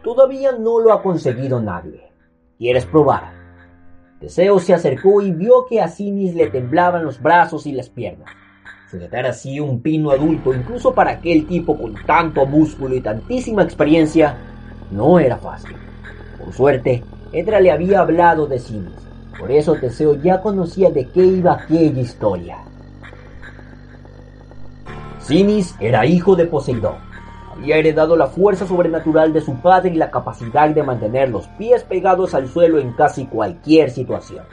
Todavía 0.03 0.53
no 0.53 0.79
lo 0.79 0.93
ha 0.93 1.03
conseguido 1.03 1.61
nadie. 1.61 2.09
¿Quieres 2.57 2.87
probar? 2.87 3.33
Teseo 4.21 4.61
se 4.61 4.75
acercó 4.75 5.21
y 5.23 5.33
vio 5.33 5.67
que 5.67 5.81
a 5.81 5.89
Sinis 5.89 6.35
le 6.37 6.47
temblaban 6.51 7.05
los 7.05 7.21
brazos 7.21 7.67
y 7.67 7.73
las 7.73 7.89
piernas. 7.89 8.31
Sujetar 8.89 9.27
así 9.27 9.59
un 9.59 9.81
pino 9.81 10.11
adulto, 10.13 10.55
incluso 10.55 10.95
para 10.95 11.13
aquel 11.13 11.47
tipo 11.47 11.77
con 11.77 11.95
tanto 12.07 12.47
músculo 12.47 12.95
y 12.95 13.01
tantísima 13.01 13.65
experiencia, 13.65 14.37
no 14.93 15.19
era 15.19 15.37
fácil. 15.37 15.77
Por 16.39 16.53
suerte, 16.53 17.03
Edra 17.33 17.59
le 17.59 17.73
había 17.73 18.01
hablado 18.01 18.47
de 18.47 18.61
Sinis, 18.61 18.95
por 19.39 19.51
eso 19.51 19.75
Teseo 19.75 20.15
ya 20.23 20.41
conocía 20.41 20.91
de 20.91 21.09
qué 21.09 21.25
iba 21.25 21.55
aquella 21.55 22.01
historia. 22.01 22.59
Sinis 25.25 25.75
era 25.81 26.05
hijo 26.05 26.37
de 26.37 26.45
Poseidón. 26.45 26.97
Había 27.51 27.79
heredado 27.79 28.15
la 28.15 28.27
fuerza 28.27 28.67
sobrenatural 28.67 29.33
de 29.33 29.41
su 29.41 29.55
padre 29.55 29.93
y 29.93 29.97
la 29.97 30.11
capacidad 30.11 30.69
de 30.69 30.83
mantener 30.83 31.31
los 31.31 31.49
pies 31.49 31.83
pegados 31.83 32.35
al 32.35 32.47
suelo 32.47 32.79
en 32.79 32.93
casi 32.93 33.25
cualquier 33.25 33.89
situación. 33.89 34.45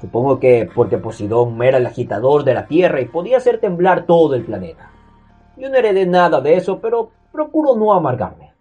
Supongo 0.00 0.38
que 0.38 0.70
porque 0.72 0.98
Poseidón 0.98 1.60
era 1.64 1.78
el 1.78 1.86
agitador 1.86 2.44
de 2.44 2.54
la 2.54 2.68
Tierra 2.68 3.00
y 3.00 3.06
podía 3.06 3.38
hacer 3.38 3.58
temblar 3.58 4.06
todo 4.06 4.36
el 4.36 4.44
planeta. 4.44 4.88
Yo 5.56 5.68
no 5.68 5.76
heredé 5.76 6.06
nada 6.06 6.40
de 6.40 6.54
eso, 6.54 6.78
pero 6.78 7.10
procuro 7.32 7.74
no 7.74 7.92
amargarme. 7.92 8.52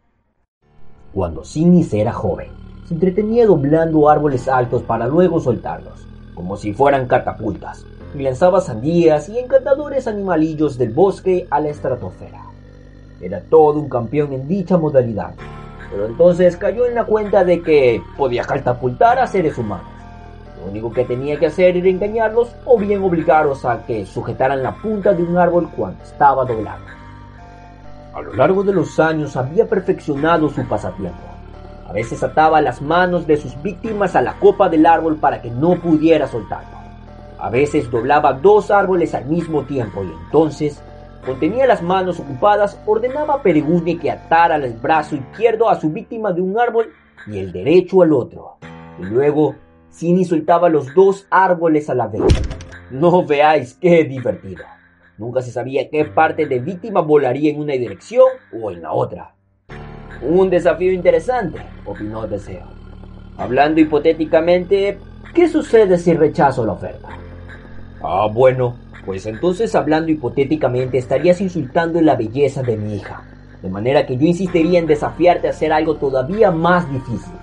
Cuando 1.14 1.44
Sinis 1.44 1.94
era 1.94 2.14
joven, 2.14 2.50
se 2.86 2.96
entretenía 2.96 3.46
doblando 3.46 4.10
árboles 4.10 4.50
altos 4.50 4.82
para 4.82 5.06
luego 5.06 5.40
soltarlos, 5.40 6.08
como 6.34 6.58
si 6.58 6.74
fueran 6.74 7.06
catapultas, 7.06 7.86
lanzaba 8.16 8.62
sandías 8.62 9.30
y 9.30 9.40
encantadores 9.40 10.08
animalillos 10.08 10.78
del 10.78 10.92
bosque 10.92 11.48
a 11.50 11.60
la 11.60 11.70
estratosfera. 11.70 12.44
Era 13.22 13.42
todo 13.42 13.80
un 13.80 13.90
campeón 13.90 14.34
en 14.34 14.48
dicha 14.48 14.78
modalidad, 14.78 15.34
pero 15.92 16.06
entonces 16.06 16.58
cayó 16.58 16.86
en 16.86 16.96
la 16.96 17.06
cuenta 17.06 17.44
de 17.44 17.62
que 17.62 18.02
podía 18.18 18.44
catapultar 18.44 19.20
a 19.20 19.28
seres 19.28 19.58
humanos 19.58 19.98
lo 20.60 20.72
único 20.72 20.92
que 20.92 21.06
tenía 21.06 21.38
que 21.38 21.46
hacer 21.46 21.78
era 21.78 21.88
engañarlos 21.88 22.50
o 22.66 22.78
bien 22.78 23.04
obligarlos 23.04 23.64
a 23.64 23.86
que 23.86 24.06
sujetaran 24.06 24.64
la 24.64 24.76
punta 24.76 25.14
de 25.14 25.24
un 25.24 25.38
árbol 25.38 25.70
cuando 25.76 26.04
estaba 26.04 26.46
doblado. 26.46 26.84
A 28.14 28.22
lo 28.22 28.34
largo 28.34 28.64
de 28.64 28.74
los 28.74 29.00
años 29.00 29.38
había 29.38 29.68
perfeccionado 29.68 30.50
su 30.50 30.68
pasatiempo. 30.68 31.22
A 31.88 31.94
veces 31.94 32.24
ataba 32.24 32.60
las 32.60 32.82
manos 32.82 33.28
de 33.28 33.38
sus 33.38 33.62
víctimas 33.62 34.16
a 34.16 34.22
la 34.22 34.34
copa 34.34 34.68
del 34.68 34.86
árbol 34.86 35.18
para 35.18 35.42
que 35.42 35.52
no 35.52 35.76
pudiera 35.80 36.28
soltarlo. 36.28 36.77
A 37.40 37.50
veces 37.50 37.90
doblaba 37.92 38.34
dos 38.34 38.72
árboles 38.72 39.14
al 39.14 39.26
mismo 39.26 39.64
tiempo 39.64 40.04
y 40.04 40.12
entonces, 40.26 40.82
cuando 41.22 41.40
tenía 41.40 41.68
las 41.68 41.82
manos 41.84 42.20
ocupadas, 42.20 42.80
ordenaba 42.86 43.36
a 43.36 43.42
Peregune 43.44 44.00
que 44.00 44.10
atara 44.10 44.56
el 44.56 44.74
brazo 44.74 45.16
izquierdo 45.16 45.70
a 45.70 45.80
su 45.80 45.92
víctima 45.92 46.32
de 46.32 46.42
un 46.42 46.60
árbol 46.60 46.94
y 47.28 47.38
el 47.38 47.52
derecho 47.52 48.02
al 48.02 48.14
otro. 48.14 48.58
Y 49.00 49.06
luego 49.06 49.56
Cini 49.92 50.26
soltaba 50.26 50.70
los 50.70 50.94
dos 50.96 51.28
árboles 51.30 51.90
a 51.90 51.96
la 51.96 52.08
vez. 52.08 52.24
No 52.90 53.26
veáis 53.26 53.76
qué 53.76 54.04
divertido. 54.04 54.64
Nunca 55.18 55.42
se 55.42 55.52
sabía 55.52 55.90
qué 55.90 56.06
parte 56.06 56.46
de 56.46 56.60
víctima 56.60 57.02
volaría 57.02 57.52
en 57.52 57.60
una 57.60 57.74
dirección 57.74 58.28
o 58.62 58.72
en 58.72 58.82
la 58.82 58.94
otra. 58.94 59.34
Un 60.22 60.50
desafío 60.50 60.92
interesante, 60.92 61.60
opinó 61.86 62.26
Deseo. 62.28 62.66
Hablando 63.38 63.82
hipotéticamente, 63.82 64.98
¿qué 65.34 65.48
sucede 65.48 65.98
si 65.98 66.14
rechazo 66.14 66.66
la 66.66 66.74
oferta? 66.74 67.10
Ah, 68.10 68.30
bueno, 68.32 68.78
pues 69.06 69.26
entonces 69.26 69.76
hablando 69.76 70.10
hipotéticamente 70.10 70.98
estarías 70.98 71.42
insultando 71.42 72.00
la 72.00 72.16
belleza 72.16 72.64
de 72.64 72.78
mi 72.78 72.96
hija, 72.96 73.22
de 73.62 73.70
manera 73.70 74.06
que 74.06 74.16
yo 74.16 74.26
insistiría 74.26 74.80
en 74.80 74.88
desafiarte 74.88 75.48
a 75.48 75.50
hacer 75.50 75.74
algo 75.74 75.96
todavía 75.96 76.50
más 76.50 76.90
difícil. 76.90 77.34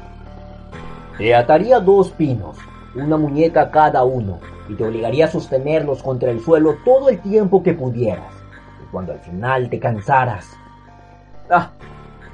Te 1.19 1.35
ataría 1.35 1.81
dos 1.81 2.13
pinos, 2.13 2.57
una 2.95 3.19
muñeca 3.19 3.71
cada 3.71 4.05
uno, 4.05 4.39
y 4.67 4.73
te 4.73 4.87
obligaría 4.87 5.27
a 5.27 5.31
sostenerlos 5.31 6.03
contra 6.03 6.31
el 6.31 6.41
suelo 6.41 6.79
todo 6.83 7.11
el 7.11 7.21
tiempo 7.21 7.63
que 7.63 7.75
pudieras. 7.75 8.33
Y 8.83 8.91
cuando 8.91 9.13
al 9.13 9.19
final 9.19 9.69
te 9.69 9.79
cansaras... 9.79 10.57
Ah, 11.51 11.73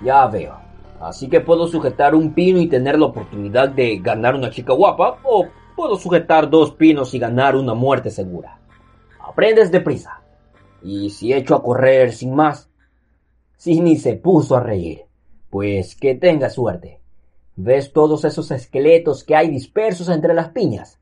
ya 0.04 0.28
veo. 0.28 0.54
Así 1.00 1.28
que 1.28 1.40
puedo 1.40 1.66
sujetar 1.66 2.14
un 2.14 2.32
pino 2.32 2.60
y 2.60 2.68
tener 2.68 2.96
la 2.96 3.06
oportunidad 3.06 3.70
de 3.70 3.98
ganar 3.98 4.36
una 4.36 4.50
chica 4.50 4.72
guapa, 4.72 5.18
o 5.24 5.48
puedo 5.80 5.96
sujetar 5.96 6.50
dos 6.50 6.72
pinos 6.72 7.14
y 7.14 7.18
ganar 7.18 7.56
una 7.56 7.72
muerte 7.72 8.10
segura. 8.10 8.60
Aprendes 9.18 9.72
deprisa. 9.72 10.20
Y 10.82 11.08
si 11.08 11.32
echo 11.32 11.54
a 11.54 11.62
correr 11.62 12.12
sin 12.12 12.34
más. 12.34 12.68
Sini 13.56 13.96
se 13.96 14.16
puso 14.16 14.56
a 14.56 14.60
reír. 14.60 15.06
Pues 15.48 15.96
que 15.96 16.14
tenga 16.14 16.50
suerte. 16.50 17.00
¿Ves 17.56 17.94
todos 17.94 18.26
esos 18.26 18.50
esqueletos 18.50 19.24
que 19.24 19.34
hay 19.34 19.48
dispersos 19.48 20.10
entre 20.10 20.34
las 20.34 20.50
piñas? 20.50 21.00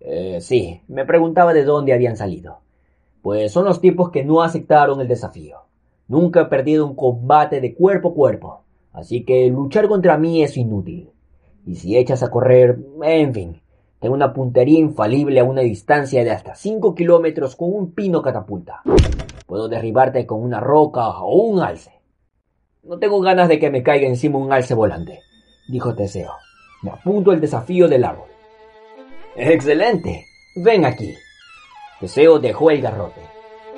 Eh, 0.00 0.40
sí, 0.40 0.82
me 0.88 1.04
preguntaba 1.04 1.54
de 1.54 1.62
dónde 1.62 1.92
habían 1.92 2.16
salido. 2.16 2.58
Pues 3.22 3.52
son 3.52 3.64
los 3.64 3.80
tipos 3.80 4.10
que 4.10 4.24
no 4.24 4.42
aceptaron 4.42 5.00
el 5.00 5.06
desafío. 5.06 5.58
Nunca 6.08 6.40
he 6.40 6.46
perdido 6.46 6.84
un 6.84 6.96
combate 6.96 7.60
de 7.60 7.76
cuerpo 7.76 8.08
a 8.08 8.14
cuerpo, 8.14 8.64
así 8.92 9.24
que 9.24 9.48
luchar 9.50 9.86
contra 9.86 10.18
mí 10.18 10.42
es 10.42 10.56
inútil. 10.56 11.12
Y 11.64 11.76
si 11.76 11.96
echas 11.96 12.24
a 12.24 12.30
correr, 12.32 12.76
en 13.04 13.32
fin, 13.32 13.60
tengo 14.00 14.14
una 14.14 14.32
puntería 14.32 14.78
infalible 14.78 15.40
a 15.40 15.44
una 15.44 15.62
distancia 15.62 16.22
de 16.22 16.30
hasta 16.30 16.54
5 16.54 16.94
kilómetros 16.94 17.56
con 17.56 17.72
un 17.72 17.92
pino 17.92 18.20
catapulta. 18.20 18.82
Puedo 19.46 19.68
derribarte 19.68 20.26
con 20.26 20.42
una 20.42 20.60
roca 20.60 21.08
o 21.20 21.34
un 21.34 21.60
alce. 21.60 21.92
No 22.82 22.98
tengo 22.98 23.20
ganas 23.20 23.48
de 23.48 23.58
que 23.58 23.70
me 23.70 23.82
caiga 23.82 24.06
encima 24.06 24.38
un 24.38 24.52
alce 24.52 24.74
volante, 24.74 25.20
dijo 25.68 25.94
Teseo. 25.94 26.32
Me 26.82 26.90
apunto 26.90 27.30
al 27.30 27.40
desafío 27.40 27.88
del 27.88 28.04
árbol. 28.04 28.28
Excelente. 29.34 30.26
Ven 30.56 30.84
aquí. 30.84 31.14
Teseo 31.98 32.38
dejó 32.38 32.70
el 32.70 32.82
garrote. 32.82 33.22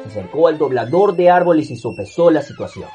Se 0.03 0.09
acercó 0.09 0.49
al 0.49 0.59
doblador 0.59 1.15
de 1.15 1.31
árboles 1.31 1.71
y 1.71 1.77
sopesó 1.77 2.31
la 2.31 2.43
situación. 2.43 2.89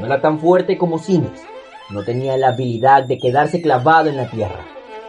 No 0.00 0.06
era 0.06 0.20
tan 0.20 0.38
fuerte 0.40 0.78
como 0.78 0.98
Sinis. 0.98 1.42
No 1.90 2.04
tenía 2.04 2.36
la 2.36 2.48
habilidad 2.48 3.04
de 3.04 3.18
quedarse 3.18 3.60
clavado 3.60 4.08
en 4.08 4.16
la 4.16 4.30
tierra. 4.30 4.64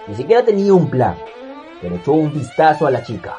Ni 0.08 0.16
siquiera 0.16 0.44
tenía 0.44 0.74
un 0.74 0.90
plan. 0.90 1.16
Pero 1.82 1.96
echó 1.96 2.14
un 2.14 2.34
vistazo 2.34 2.88
a 2.88 2.92
la 2.92 3.04
chica. 3.04 3.38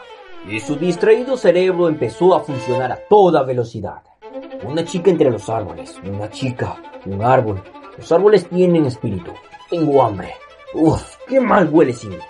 Y 0.49 0.61
su 0.61 0.77
distraído 0.77 1.37
cerebro 1.37 1.89
empezó 1.89 2.35
a 2.35 2.41
funcionar 2.41 2.93
a 2.93 2.99
toda 3.09 3.43
velocidad. 3.43 4.03
Una 4.65 4.85
chica 4.85 5.11
entre 5.11 5.31
los 5.31 5.49
árboles. 5.49 6.01
Una 6.05 6.31
chica. 6.31 6.77
Un 7.05 7.23
árbol. 7.23 7.63
Los 7.97 8.11
árboles 8.13 8.49
tienen 8.49 8.87
espíritu. 8.87 9.33
Tengo 9.69 10.03
hambre. 10.03 10.35
Uf, 10.75 11.17
qué 11.27 11.41
mal 11.41 11.69
huele 11.71 11.93
Sinis. 11.93 12.23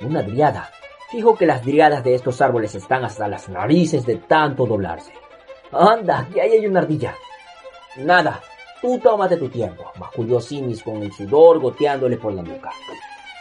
Una 0.00 0.22
driada. 0.22 0.70
Fijo 1.10 1.36
que 1.36 1.46
las 1.46 1.64
driadas 1.64 2.04
de 2.04 2.14
estos 2.14 2.40
árboles 2.40 2.74
están 2.74 3.04
hasta 3.04 3.28
las 3.28 3.48
narices 3.48 4.04
de 4.04 4.16
tanto 4.16 4.66
doblarse. 4.66 5.12
Anda, 5.72 6.28
ahí 6.34 6.50
hay 6.50 6.66
una 6.66 6.80
ardilla. 6.80 7.14
Nada, 7.98 8.40
tú 8.82 8.98
tómate 8.98 9.36
tu 9.36 9.48
tiempo, 9.48 9.90
masculló 9.98 10.40
Simis 10.40 10.82
con 10.82 11.02
el 11.02 11.12
sudor 11.12 11.60
goteándole 11.60 12.16
por 12.16 12.32
la 12.32 12.42
nuca. 12.42 12.70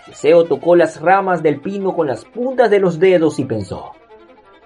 Deseo 0.08 0.46
tocó 0.46 0.76
las 0.76 1.02
ramas 1.02 1.42
del 1.42 1.60
pino 1.60 1.96
con 1.96 2.08
las 2.08 2.26
puntas 2.26 2.70
de 2.70 2.80
los 2.80 3.00
dedos 3.00 3.40
y 3.40 3.46
pensó. 3.46 3.92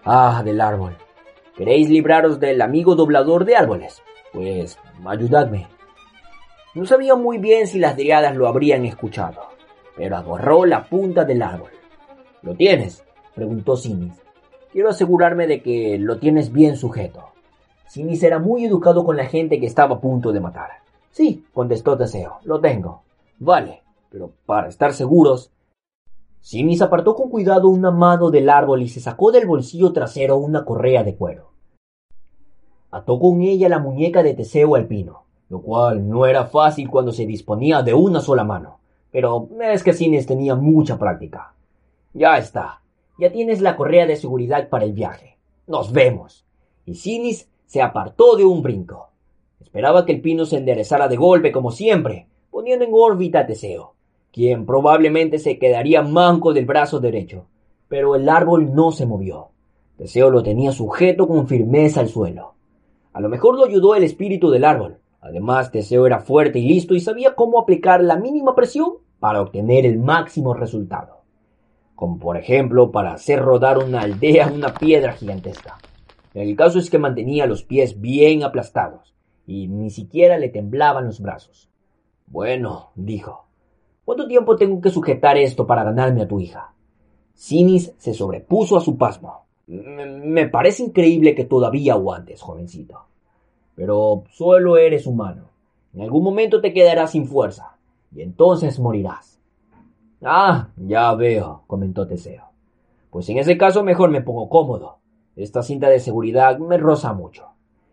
Ah, 0.03 0.41
del 0.43 0.59
árbol. 0.59 0.97
¿Queréis 1.55 1.89
libraros 1.89 2.39
del 2.39 2.61
amigo 2.61 2.95
doblador 2.95 3.45
de 3.45 3.55
árboles? 3.55 4.01
Pues 4.33 4.77
ayudadme. 5.05 5.67
No 6.75 6.85
sabía 6.85 7.15
muy 7.15 7.37
bien 7.37 7.67
si 7.67 7.79
las 7.79 7.95
driadas 7.95 8.35
lo 8.35 8.47
habrían 8.47 8.85
escuchado, 8.85 9.41
pero 9.95 10.17
agarró 10.17 10.65
la 10.65 10.83
punta 10.83 11.25
del 11.25 11.41
árbol. 11.41 11.71
¿Lo 12.41 12.53
tienes? 12.55 13.03
preguntó 13.33 13.75
Sinis. 13.75 14.13
Quiero 14.71 14.89
asegurarme 14.89 15.47
de 15.47 15.61
que 15.61 15.97
lo 15.97 16.19
tienes 16.19 16.51
bien 16.51 16.75
sujeto. 16.75 17.29
Sinis 17.87 18.21
era 18.23 18.39
muy 18.39 18.65
educado 18.65 19.03
con 19.03 19.17
la 19.17 19.25
gente 19.25 19.59
que 19.59 19.65
estaba 19.65 19.95
a 19.95 19.99
punto 19.99 20.31
de 20.31 20.39
matar. 20.39 20.69
Sí, 21.11 21.45
contestó 21.53 21.97
Teseo, 21.97 22.39
lo 22.43 22.59
tengo. 22.59 23.01
Vale, 23.39 23.81
pero 24.09 24.33
para 24.45 24.67
estar 24.67 24.93
seguros. 24.93 25.51
Sinis 26.41 26.81
apartó 26.81 27.15
con 27.15 27.29
cuidado 27.29 27.69
una 27.69 27.91
mano 27.91 28.31
del 28.31 28.49
árbol 28.49 28.81
y 28.81 28.89
se 28.89 28.99
sacó 28.99 29.31
del 29.31 29.45
bolsillo 29.45 29.91
trasero 29.93 30.37
una 30.37 30.65
correa 30.65 31.03
de 31.03 31.15
cuero. 31.15 31.51
Ató 32.91 33.19
con 33.19 33.41
ella 33.41 33.69
la 33.69 33.79
muñeca 33.79 34.23
de 34.23 34.33
Teseo 34.33 34.75
al 34.75 34.87
pino, 34.87 35.25
lo 35.49 35.61
cual 35.61 36.07
no 36.07 36.25
era 36.25 36.45
fácil 36.45 36.89
cuando 36.89 37.11
se 37.11 37.25
disponía 37.25 37.83
de 37.83 37.93
una 37.93 38.19
sola 38.19 38.43
mano, 38.43 38.79
pero 39.11 39.47
es 39.61 39.83
que 39.83 39.93
Sinis 39.93 40.25
tenía 40.25 40.55
mucha 40.55 40.97
práctica. 40.97 41.53
Ya 42.13 42.37
está. 42.37 42.81
Ya 43.19 43.31
tienes 43.31 43.61
la 43.61 43.75
correa 43.75 44.07
de 44.07 44.15
seguridad 44.15 44.69
para 44.69 44.85
el 44.85 44.93
viaje. 44.93 45.37
Nos 45.67 45.91
vemos. 45.91 46.45
Y 46.85 46.95
Sinis 46.95 47.49
se 47.65 47.81
apartó 47.81 48.35
de 48.35 48.45
un 48.45 48.63
brinco. 48.63 49.09
Esperaba 49.59 50.05
que 50.05 50.13
el 50.13 50.21
pino 50.21 50.45
se 50.45 50.57
enderezara 50.57 51.07
de 51.07 51.17
golpe 51.17 51.51
como 51.51 51.69
siempre, 51.69 52.27
poniendo 52.49 52.85
en 52.85 52.91
órbita 52.93 53.41
a 53.41 53.45
Teseo, 53.45 53.93
quien 54.31 54.65
probablemente 54.65 55.39
se 55.39 55.57
quedaría 55.57 56.01
manco 56.01 56.53
del 56.53 56.65
brazo 56.65 56.99
derecho. 56.99 57.47
Pero 57.87 58.15
el 58.15 58.29
árbol 58.29 58.73
no 58.73 58.91
se 58.91 59.05
movió. 59.05 59.49
Teseo 59.97 60.29
lo 60.29 60.43
tenía 60.43 60.71
sujeto 60.71 61.27
con 61.27 61.47
firmeza 61.47 61.99
al 61.99 62.09
suelo. 62.09 62.53
A 63.13 63.21
lo 63.21 63.29
mejor 63.29 63.55
lo 63.55 63.65
ayudó 63.65 63.95
el 63.95 64.03
espíritu 64.03 64.49
del 64.49 64.65
árbol. 64.65 64.99
Además, 65.21 65.71
Teseo 65.71 66.07
era 66.07 66.19
fuerte 66.19 66.59
y 66.59 66.67
listo 66.67 66.95
y 66.95 66.99
sabía 66.99 67.35
cómo 67.35 67.59
aplicar 67.59 68.01
la 68.03 68.15
mínima 68.15 68.55
presión 68.55 68.93
para 69.19 69.41
obtener 69.41 69.85
el 69.85 69.99
máximo 69.99 70.53
resultado 70.53 71.19
como 71.99 72.17
por 72.17 72.37
ejemplo 72.37 72.93
para 72.93 73.11
hacer 73.11 73.41
rodar 73.41 73.77
una 73.77 73.99
aldea 73.99 74.47
una 74.47 74.73
piedra 74.73 75.11
gigantesca. 75.11 75.77
El 76.33 76.55
caso 76.55 76.79
es 76.79 76.89
que 76.89 76.97
mantenía 76.97 77.45
los 77.45 77.65
pies 77.65 77.99
bien 77.99 78.43
aplastados 78.43 79.13
y 79.45 79.67
ni 79.67 79.89
siquiera 79.89 80.37
le 80.37 80.47
temblaban 80.47 81.07
los 81.07 81.19
brazos. 81.19 81.69
Bueno, 82.25 82.91
dijo, 82.95 83.48
¿cuánto 84.09 84.27
tiempo 84.27 84.55
tengo 84.55 84.81
que 84.81 84.89
sujetar 84.89 85.37
esto 85.37 85.67
para 85.67 85.83
ganarme 85.83 86.23
a 86.23 86.27
tu 86.27 86.39
hija? 86.39 86.73
Sinis 87.35 87.93
se 87.99 88.15
sobrepuso 88.15 88.75
a 88.75 88.81
su 88.81 88.97
pasmo. 88.97 89.45
Me 89.67 90.49
parece 90.49 90.81
increíble 90.81 91.35
que 91.35 91.45
todavía 91.45 91.93
aguantes, 91.93 92.41
jovencito. 92.41 93.01
Pero 93.75 94.23
solo 94.31 94.77
eres 94.77 95.05
humano. 95.05 95.43
En 95.93 96.01
algún 96.01 96.23
momento 96.23 96.59
te 96.59 96.73
quedarás 96.73 97.11
sin 97.11 97.27
fuerza 97.27 97.77
y 98.11 98.23
entonces 98.23 98.79
morirás. 98.79 99.39
Ah, 100.23 100.69
ya 100.75 101.13
veo, 101.13 101.61
comentó 101.67 102.07
Teseo. 102.07 102.45
Pues 103.11 103.29
en 103.29 103.37
ese 103.37 103.59
caso 103.59 103.83
mejor 103.83 104.09
me 104.09 104.23
pongo 104.23 104.49
cómodo. 104.49 104.97
Esta 105.35 105.61
cinta 105.61 105.87
de 105.87 105.99
seguridad 105.99 106.57
me 106.57 106.79
roza 106.79 107.13
mucho. 107.13 107.49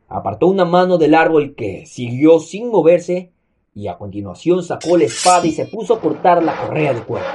Apartó 0.08 0.46
una 0.46 0.64
mano 0.64 0.96
del 0.96 1.14
árbol 1.14 1.54
que 1.54 1.84
siguió 1.84 2.38
sin 2.38 2.70
moverse 2.70 3.34
y 3.76 3.88
a 3.88 3.98
continuación 3.98 4.62
sacó 4.62 4.96
la 4.96 5.04
espada 5.04 5.46
y 5.46 5.52
se 5.52 5.66
puso 5.66 5.92
a 5.92 6.00
cortar 6.00 6.42
la 6.42 6.56
correa 6.56 6.94
de 6.94 7.02
cuero. 7.02 7.26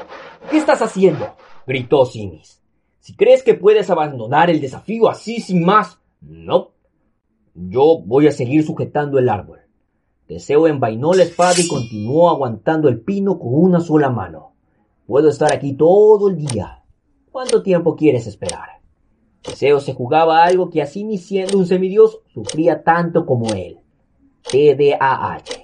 ¿Qué 0.50 0.58
estás 0.58 0.82
haciendo? 0.82 1.36
gritó 1.68 2.04
Sinis. 2.04 2.60
Si 3.00 3.16
crees 3.16 3.44
que 3.44 3.54
puedes 3.54 3.92
abandonar 3.92 4.50
el 4.50 4.60
desafío 4.60 5.08
así 5.08 5.40
sin 5.40 5.64
más, 5.64 6.00
no. 6.20 6.72
Yo 7.54 8.00
voy 8.04 8.26
a 8.26 8.32
seguir 8.32 8.66
sujetando 8.66 9.20
el 9.20 9.30
árbol. 9.30 9.60
Teseo 10.26 10.66
envainó 10.66 11.14
la 11.14 11.24
espada 11.24 11.54
y 11.60 11.68
continuó 11.68 12.32
aguantando 12.32 12.90
el 12.90 13.02
pino 13.02 13.38
con 13.38 13.54
una 13.54 13.80
sola 13.80 14.10
mano. 14.10 14.56
Puedo 15.06 15.30
estar 15.30 15.54
aquí 15.54 15.74
todo 15.74 16.28
el 16.28 16.38
día. 16.38 16.84
¿Cuánto 17.32 17.62
tiempo 17.62 17.96
quieres 17.96 18.26
esperar? 18.26 18.82
Teseo 19.44 19.80
se 19.80 19.94
jugaba 19.94 20.44
algo 20.44 20.72
que 20.72 20.82
así 20.82 21.04
ni 21.04 21.20
siendo 21.20 21.60
un 21.60 21.68
semidios 21.68 22.20
sufría 22.34 22.84
tanto 22.84 23.28
como 23.28 23.54
él. 23.54 23.78
TDAH. 24.52 25.61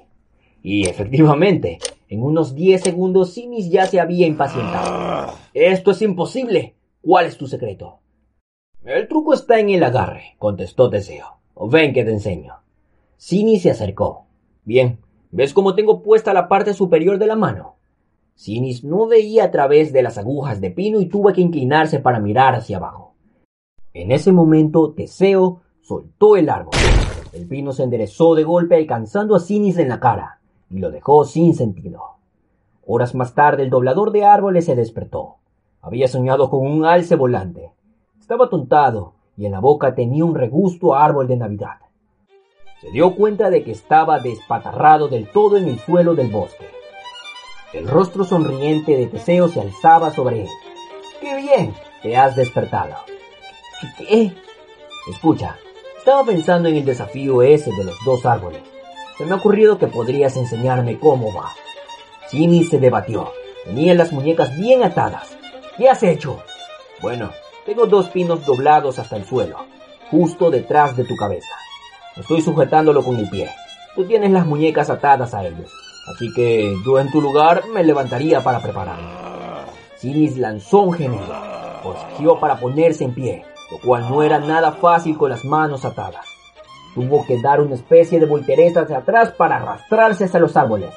Y 0.70 0.86
efectivamente, 0.86 1.80
en 2.10 2.22
unos 2.22 2.54
10 2.54 2.82
segundos 2.82 3.32
Simis 3.32 3.70
ya 3.70 3.86
se 3.86 4.02
había 4.02 4.28
impacientado. 4.28 5.34
Esto 5.54 5.92
es 5.92 6.02
imposible. 6.02 6.76
¿Cuál 7.02 7.26
es 7.28 7.38
tu 7.38 7.48
secreto? 7.48 8.00
El 8.84 9.08
truco 9.08 9.34
está 9.34 9.62
en 9.62 9.70
el 9.70 9.82
agarre, 9.82 10.36
contestó 10.38 10.90
Teseo. 10.90 11.38
Ven 11.72 11.94
que 11.94 12.04
te 12.04 12.12
enseño. 12.12 12.56
Sinis 13.16 13.62
se 13.62 13.72
acercó. 13.72 14.26
Bien, 14.66 15.00
¿ves 15.32 15.54
cómo 15.54 15.74
tengo 15.74 16.04
puesta 16.04 16.34
la 16.34 16.50
parte 16.50 16.74
superior 16.74 17.18
de 17.18 17.28
la 17.28 17.38
mano? 17.38 17.78
Sinis 18.36 18.84
no 18.84 19.08
veía 19.08 19.46
a 19.46 19.52
través 19.52 19.94
de 19.94 20.04
las 20.04 20.18
agujas 20.18 20.60
de 20.60 20.72
pino 20.72 21.00
y 21.00 21.06
tuvo 21.06 21.32
que 21.32 21.40
inclinarse 21.40 22.00
para 22.00 22.20
mirar 22.20 22.56
hacia 22.56 22.76
abajo. 22.76 23.14
En 23.94 24.12
ese 24.12 24.34
momento, 24.34 24.92
Teseo 24.92 25.62
soltó 25.80 26.36
el 26.36 26.50
árbol. 26.50 26.74
El 27.32 27.48
pino 27.48 27.72
se 27.72 27.84
enderezó 27.84 28.36
de 28.36 28.44
golpe 28.44 28.76
alcanzando 28.76 29.34
a 29.34 29.40
Sinis 29.40 29.78
en 29.78 29.88
la 29.88 30.02
cara 30.02 30.37
y 30.70 30.80
lo 30.80 30.92
dejó 30.92 31.26
sin 31.26 31.54
sentido. 31.56 32.18
Horas 32.86 33.16
más 33.16 33.34
tarde, 33.34 33.64
el 33.64 33.70
doblador 33.70 34.12
de 34.12 34.26
árboles 34.26 34.66
se 34.66 34.76
despertó. 34.76 35.36
Había 35.82 36.08
soñado 36.08 36.50
con 36.50 36.66
un 36.66 36.86
alce 36.86 37.16
volante. 37.16 37.72
Estaba 38.20 38.50
tontado 38.50 39.14
y 39.38 39.46
en 39.46 39.52
la 39.52 39.60
boca 39.60 39.94
tenía 39.94 40.26
un 40.26 40.36
regusto 40.36 40.96
a 40.96 41.06
árbol 41.06 41.28
de 41.28 41.38
Navidad. 41.38 41.78
Se 42.82 42.92
dio 42.92 43.16
cuenta 43.16 43.50
de 43.50 43.64
que 43.64 43.72
estaba 43.72 44.20
despatarrado 44.20 45.08
del 45.08 45.30
todo 45.30 45.58
en 45.58 45.68
el 45.68 45.80
suelo 45.80 46.16
del 46.16 46.30
bosque. 46.30 46.66
El 47.74 47.88
rostro 47.88 48.24
sonriente 48.24 48.96
de 48.96 49.08
Teseo 49.08 49.48
se 49.48 49.62
alzaba 49.62 50.12
sobre 50.12 50.44
él. 50.44 50.50
¡Qué 51.20 51.36
bien! 51.36 51.74
Te 52.02 52.16
has 52.16 52.36
despertado. 52.36 52.96
¿Qué? 53.98 54.32
Escucha, 55.10 55.58
estaba 55.98 56.24
pensando 56.24 56.70
en 56.70 56.78
el 56.78 56.86
desafío 56.86 57.42
ese 57.42 57.72
de 57.72 57.84
los 57.84 57.96
dos 58.06 58.26
árboles. 58.26 58.62
Se 59.18 59.26
me 59.26 59.32
ha 59.34 59.38
ocurrido 59.38 59.80
que 59.80 59.88
podrías 59.88 60.38
enseñarme 60.38 61.00
cómo 61.00 61.34
va. 61.34 61.52
Jimmy 62.30 62.64
se 62.64 62.80
debatió. 62.80 63.32
Tenía 63.66 63.96
las 63.96 64.12
muñecas 64.12 64.56
bien 64.58 64.84
atadas. 64.84 65.36
¿Qué 65.76 65.90
has 65.90 66.04
hecho? 66.04 66.40
Bueno, 67.02 67.32
tengo 67.66 67.86
dos 67.88 68.10
pinos 68.10 68.46
doblados 68.46 69.00
hasta 69.00 69.18
el 69.18 69.26
suelo, 69.26 69.58
justo 70.12 70.52
detrás 70.52 70.96
de 70.96 71.04
tu 71.04 71.16
cabeza. 71.16 71.56
Estoy 72.16 72.42
sujetándolo 72.42 73.04
con 73.04 73.18
mi 73.18 73.26
pie. 73.26 73.50
Tú 73.96 74.06
tienes 74.06 74.32
las 74.32 74.46
muñecas 74.46 74.90
atadas 74.90 75.34
a 75.34 75.46
ellos, 75.46 75.72
así 76.14 76.32
que 76.34 76.76
yo 76.86 77.00
en 77.00 77.12
tu 77.12 77.20
lugar 77.20 77.64
me 77.74 77.84
levantaría 77.84 78.44
para 78.44 78.60
prepararme. 78.60 79.10
Sinis 79.98 80.38
lanzó 80.38 80.82
un 80.82 80.94
gemido, 80.94 81.34
forcejeó 81.82 82.40
para 82.40 82.60
ponerse 82.60 83.04
en 83.04 83.16
pie, 83.16 83.46
lo 83.72 83.80
cual 83.80 84.08
no 84.10 84.22
era 84.22 84.40
nada 84.40 84.74
fácil 84.74 85.18
con 85.18 85.32
las 85.32 85.44
manos 85.44 85.86
atadas. 85.86 86.27
Tuvo 86.98 87.24
que 87.28 87.40
dar 87.40 87.62
una 87.62 87.76
especie 87.76 88.20
de 88.20 88.26
voltereta 88.26 88.82
hacia 88.82 88.98
atrás 88.98 89.30
para 89.38 89.58
arrastrarse 89.58 90.24
hacia 90.24 90.40
los 90.40 90.58
árboles. 90.58 90.90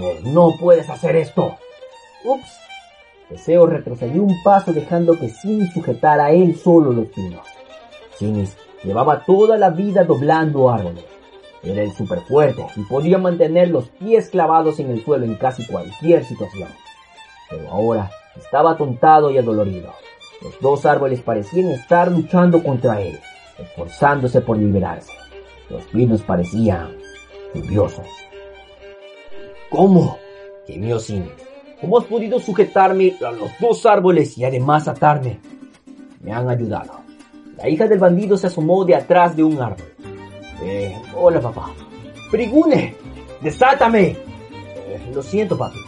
Eh, 0.00 0.20
no 0.22 0.52
puedes 0.60 0.88
hacer 0.88 1.16
esto. 1.16 1.56
Ups. 2.24 2.60
Teseo 3.28 3.66
retrocedió 3.66 4.22
un 4.22 4.40
paso 4.44 4.72
dejando 4.72 5.18
que 5.18 5.28
Sinis 5.28 5.72
sujetara 5.72 6.26
a 6.26 6.30
él 6.30 6.54
solo 6.54 6.92
los 6.92 7.08
pinos. 7.08 7.44
Sinis 8.14 8.56
llevaba 8.84 9.24
toda 9.24 9.56
la 9.56 9.70
vida 9.70 10.04
doblando 10.04 10.70
árboles. 10.70 11.04
Era 11.64 11.82
el 11.82 11.90
super 11.90 12.20
fuerte 12.20 12.64
y 12.76 12.82
podía 12.82 13.18
mantener 13.18 13.68
los 13.70 13.88
pies 13.88 14.28
clavados 14.28 14.78
en 14.78 14.92
el 14.92 15.04
suelo 15.04 15.24
en 15.24 15.34
casi 15.34 15.66
cualquier 15.66 16.24
situación. 16.24 16.68
Pero 17.50 17.68
ahora 17.68 18.12
estaba 18.36 18.70
atontado 18.70 19.28
y 19.32 19.38
adolorido. 19.38 19.92
Los 20.40 20.60
dos 20.60 20.86
árboles 20.86 21.20
parecían 21.20 21.70
estar 21.70 22.12
luchando 22.12 22.62
contra 22.62 23.00
él, 23.00 23.18
esforzándose 23.58 24.40
por 24.40 24.56
liberarse. 24.56 25.21
Los 25.72 25.84
pinos 25.86 26.20
parecían 26.20 26.94
furiosos. 27.54 28.06
¿Cómo? 29.70 30.18
gemió 30.66 30.98
Sin. 30.98 31.30
¿Cómo 31.80 31.98
has 31.98 32.04
podido 32.04 32.38
sujetarme 32.38 33.16
a 33.26 33.30
los 33.32 33.50
dos 33.58 33.86
árboles 33.86 34.36
y 34.36 34.44
además 34.44 34.86
atarme? 34.86 35.40
Me 36.20 36.30
han 36.30 36.48
ayudado. 36.48 37.00
La 37.56 37.70
hija 37.70 37.88
del 37.88 37.98
bandido 37.98 38.36
se 38.36 38.48
asomó 38.48 38.84
de 38.84 38.94
atrás 38.96 39.34
de 39.34 39.44
un 39.44 39.60
árbol. 39.62 39.86
Eh, 40.62 40.94
hola 41.16 41.40
papá. 41.40 41.70
Prigune, 42.30 42.94
desátame. 43.40 44.08
Eh, 44.10 45.10
lo 45.14 45.22
siento 45.22 45.56
papi. 45.56 45.78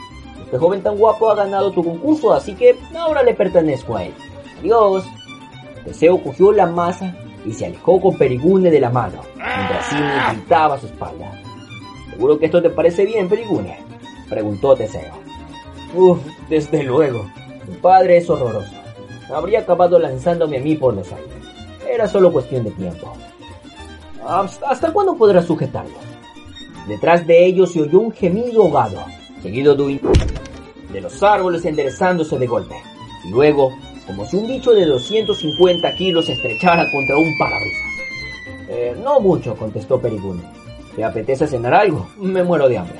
Este 0.44 0.56
joven 0.56 0.82
tan 0.82 0.96
guapo 0.96 1.30
ha 1.30 1.34
ganado 1.34 1.70
tu 1.70 1.84
concurso, 1.84 2.32
así 2.32 2.54
que 2.54 2.74
ahora 2.96 3.22
le 3.22 3.34
pertenezco 3.34 3.96
a 3.96 4.04
él. 4.04 4.14
Adiós. 4.60 5.04
Teseo 5.84 6.22
cogió 6.22 6.50
la 6.52 6.66
masa 6.66 7.14
y 7.44 7.52
se 7.52 7.66
alejó 7.66 8.00
con 8.00 8.16
Perigune 8.16 8.70
de 8.70 8.80
la 8.80 8.90
mano, 8.90 9.20
mientras 9.36 9.86
Simi 9.86 10.02
gritaba 10.32 10.74
a 10.74 10.80
su 10.80 10.86
espalda. 10.86 11.40
¿Seguro 12.10 12.38
que 12.38 12.46
esto 12.46 12.62
te 12.62 12.70
parece 12.70 13.04
bien, 13.04 13.28
Perigune? 13.28 13.78
Preguntó 14.28 14.74
Teseo. 14.74 15.14
Uf, 15.94 16.18
desde 16.48 16.82
luego. 16.82 17.24
Tu 17.66 17.72
padre 17.80 18.18
es 18.18 18.28
horroroso. 18.28 18.72
Habría 19.32 19.60
acabado 19.60 19.98
lanzándome 19.98 20.58
a 20.58 20.60
mí 20.60 20.76
por 20.76 20.94
los 20.94 21.10
aires. 21.12 21.30
Era 21.88 22.06
solo 22.08 22.32
cuestión 22.32 22.64
de 22.64 22.70
tiempo. 22.72 23.12
¿Hasta 24.26 24.92
cuándo 24.92 25.16
podrás 25.16 25.46
sujetarlo? 25.46 25.96
Detrás 26.88 27.26
de 27.26 27.44
ellos 27.46 27.72
se 27.72 27.82
oyó 27.82 28.00
un 28.00 28.12
gemido 28.12 28.62
ahogado, 28.62 29.04
seguido 29.42 29.74
de, 29.74 29.82
un... 29.82 30.00
de 30.92 31.00
los 31.00 31.22
árboles 31.22 31.64
enderezándose 31.64 32.38
de 32.38 32.46
golpe. 32.46 32.74
Y 33.24 33.30
luego 33.30 33.72
como 34.06 34.26
si 34.26 34.36
un 34.36 34.46
bicho 34.46 34.72
de 34.72 34.86
250 34.86 35.94
kilos 35.94 36.28
estrechara 36.28 36.90
contra 36.90 37.16
un 37.16 37.36
parabrisas. 37.38 37.94
Eh, 38.68 38.96
no 39.02 39.20
mucho, 39.20 39.56
contestó 39.56 40.00
Perigune. 40.00 40.42
¿Te 40.94 41.04
apetece 41.04 41.46
cenar 41.46 41.74
algo? 41.74 42.08
Me 42.16 42.42
muero 42.42 42.68
de 42.68 42.78
hambre. 42.78 42.98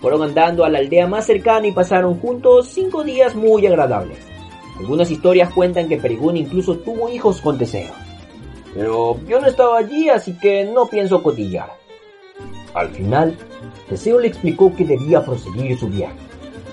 Fueron 0.00 0.22
andando 0.22 0.64
a 0.64 0.68
la 0.68 0.78
aldea 0.78 1.06
más 1.06 1.26
cercana 1.26 1.66
y 1.66 1.72
pasaron 1.72 2.18
juntos 2.18 2.68
cinco 2.68 3.04
días 3.04 3.34
muy 3.34 3.66
agradables. 3.66 4.18
Algunas 4.78 5.10
historias 5.10 5.52
cuentan 5.52 5.88
que 5.88 5.98
Perigune 5.98 6.40
incluso 6.40 6.76
tuvo 6.78 7.08
hijos 7.08 7.40
con 7.40 7.58
Teseo. 7.58 7.92
Pero 8.74 9.18
yo 9.28 9.40
no 9.40 9.46
estaba 9.46 9.78
allí, 9.78 10.08
así 10.08 10.36
que 10.38 10.64
no 10.64 10.86
pienso 10.86 11.22
cotillar. 11.22 11.70
Al 12.74 12.88
final, 12.90 13.36
Teseo 13.88 14.18
le 14.18 14.28
explicó 14.28 14.74
que 14.74 14.84
debía 14.84 15.24
proseguir 15.24 15.78
su 15.78 15.88
viaje. 15.88 16.16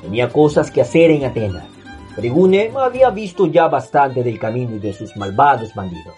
Tenía 0.01 0.29
cosas 0.29 0.71
que 0.71 0.81
hacer 0.81 1.11
en 1.11 1.25
Atenas 1.25 1.65
Perigune 2.15 2.71
había 2.75 3.09
visto 3.09 3.47
ya 3.47 3.67
bastante 3.67 4.21
del 4.21 4.37
camino 4.37 4.75
y 4.75 4.79
de 4.79 4.91
sus 4.91 5.15
malvados 5.15 5.73
bandidos, 5.73 6.15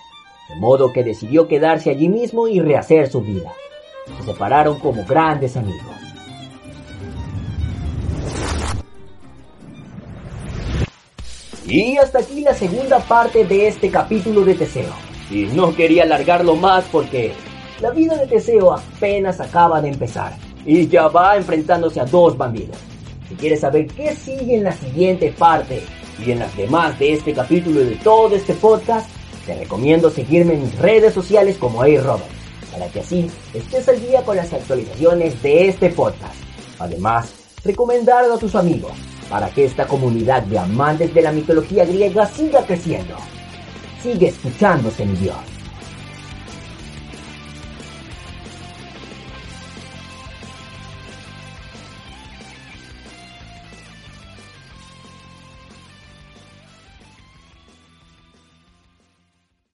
de 0.49 0.55
modo 0.55 0.91
que 0.91 1.03
decidió 1.03 1.47
quedarse 1.47 1.91
allí 1.91 2.09
mismo 2.09 2.47
y 2.47 2.59
rehacer 2.59 3.11
su 3.11 3.21
vida. 3.21 3.51
Se 4.17 4.31
separaron 4.31 4.79
como 4.79 5.05
grandes 5.05 5.55
amigos. 5.55 5.95
Y 11.65 11.97
hasta 11.97 12.19
aquí 12.19 12.41
la 12.41 12.53
segunda 12.53 12.99
parte 12.99 13.45
de 13.45 13.67
este 13.67 13.89
capítulo 13.89 14.41
de 14.41 14.55
Teseo. 14.55 14.93
Y 15.29 15.45
no 15.45 15.73
quería 15.73 16.03
alargarlo 16.03 16.55
más 16.55 16.83
porque 16.91 17.33
la 17.79 17.91
vida 17.91 18.17
de 18.17 18.27
Teseo 18.27 18.73
apenas 18.73 19.39
acaba 19.39 19.79
de 19.79 19.89
empezar 19.89 20.33
y 20.65 20.87
ya 20.87 21.07
va 21.07 21.37
enfrentándose 21.37 21.99
a 21.99 22.05
dos 22.05 22.37
bandidos. 22.37 22.77
Si 23.29 23.35
quieres 23.35 23.61
saber 23.61 23.87
qué 23.87 24.15
sigue 24.15 24.55
en 24.55 24.63
la 24.63 24.73
siguiente 24.73 25.33
parte 25.37 25.81
y 26.23 26.31
en 26.31 26.39
las 26.39 26.55
demás 26.55 26.97
de 26.99 27.13
este 27.13 27.33
capítulo 27.33 27.81
y 27.81 27.85
de 27.85 27.95
todo 27.97 28.35
este 28.35 28.53
podcast, 28.53 29.09
te 29.45 29.55
recomiendo 29.55 30.09
seguirme 30.09 30.53
en 30.53 30.63
mis 30.63 30.77
redes 30.79 31.13
sociales 31.13 31.57
como 31.57 31.81
A. 31.81 31.87
Robert, 31.87 32.29
para 32.71 32.87
que 32.87 33.01
así 33.01 33.29
estés 33.53 33.87
al 33.89 34.01
día 34.01 34.23
con 34.23 34.37
las 34.37 34.51
actualizaciones 34.53 35.41
de 35.41 35.67
este 35.67 35.89
podcast. 35.89 36.35
Además, 36.79 37.33
recomendarlo 37.63 38.35
a 38.35 38.39
tus 38.39 38.55
amigos 38.55 38.93
para 39.29 39.49
que 39.49 39.65
esta 39.65 39.87
comunidad 39.87 40.43
de 40.43 40.59
amantes 40.59 41.13
de 41.13 41.21
la 41.21 41.31
mitología 41.31 41.85
griega 41.85 42.25
siga 42.27 42.65
creciendo. 42.65 43.15
Sigue 44.01 44.27
escuchándose, 44.27 45.05
mi 45.05 45.15
Dios. 45.17 45.52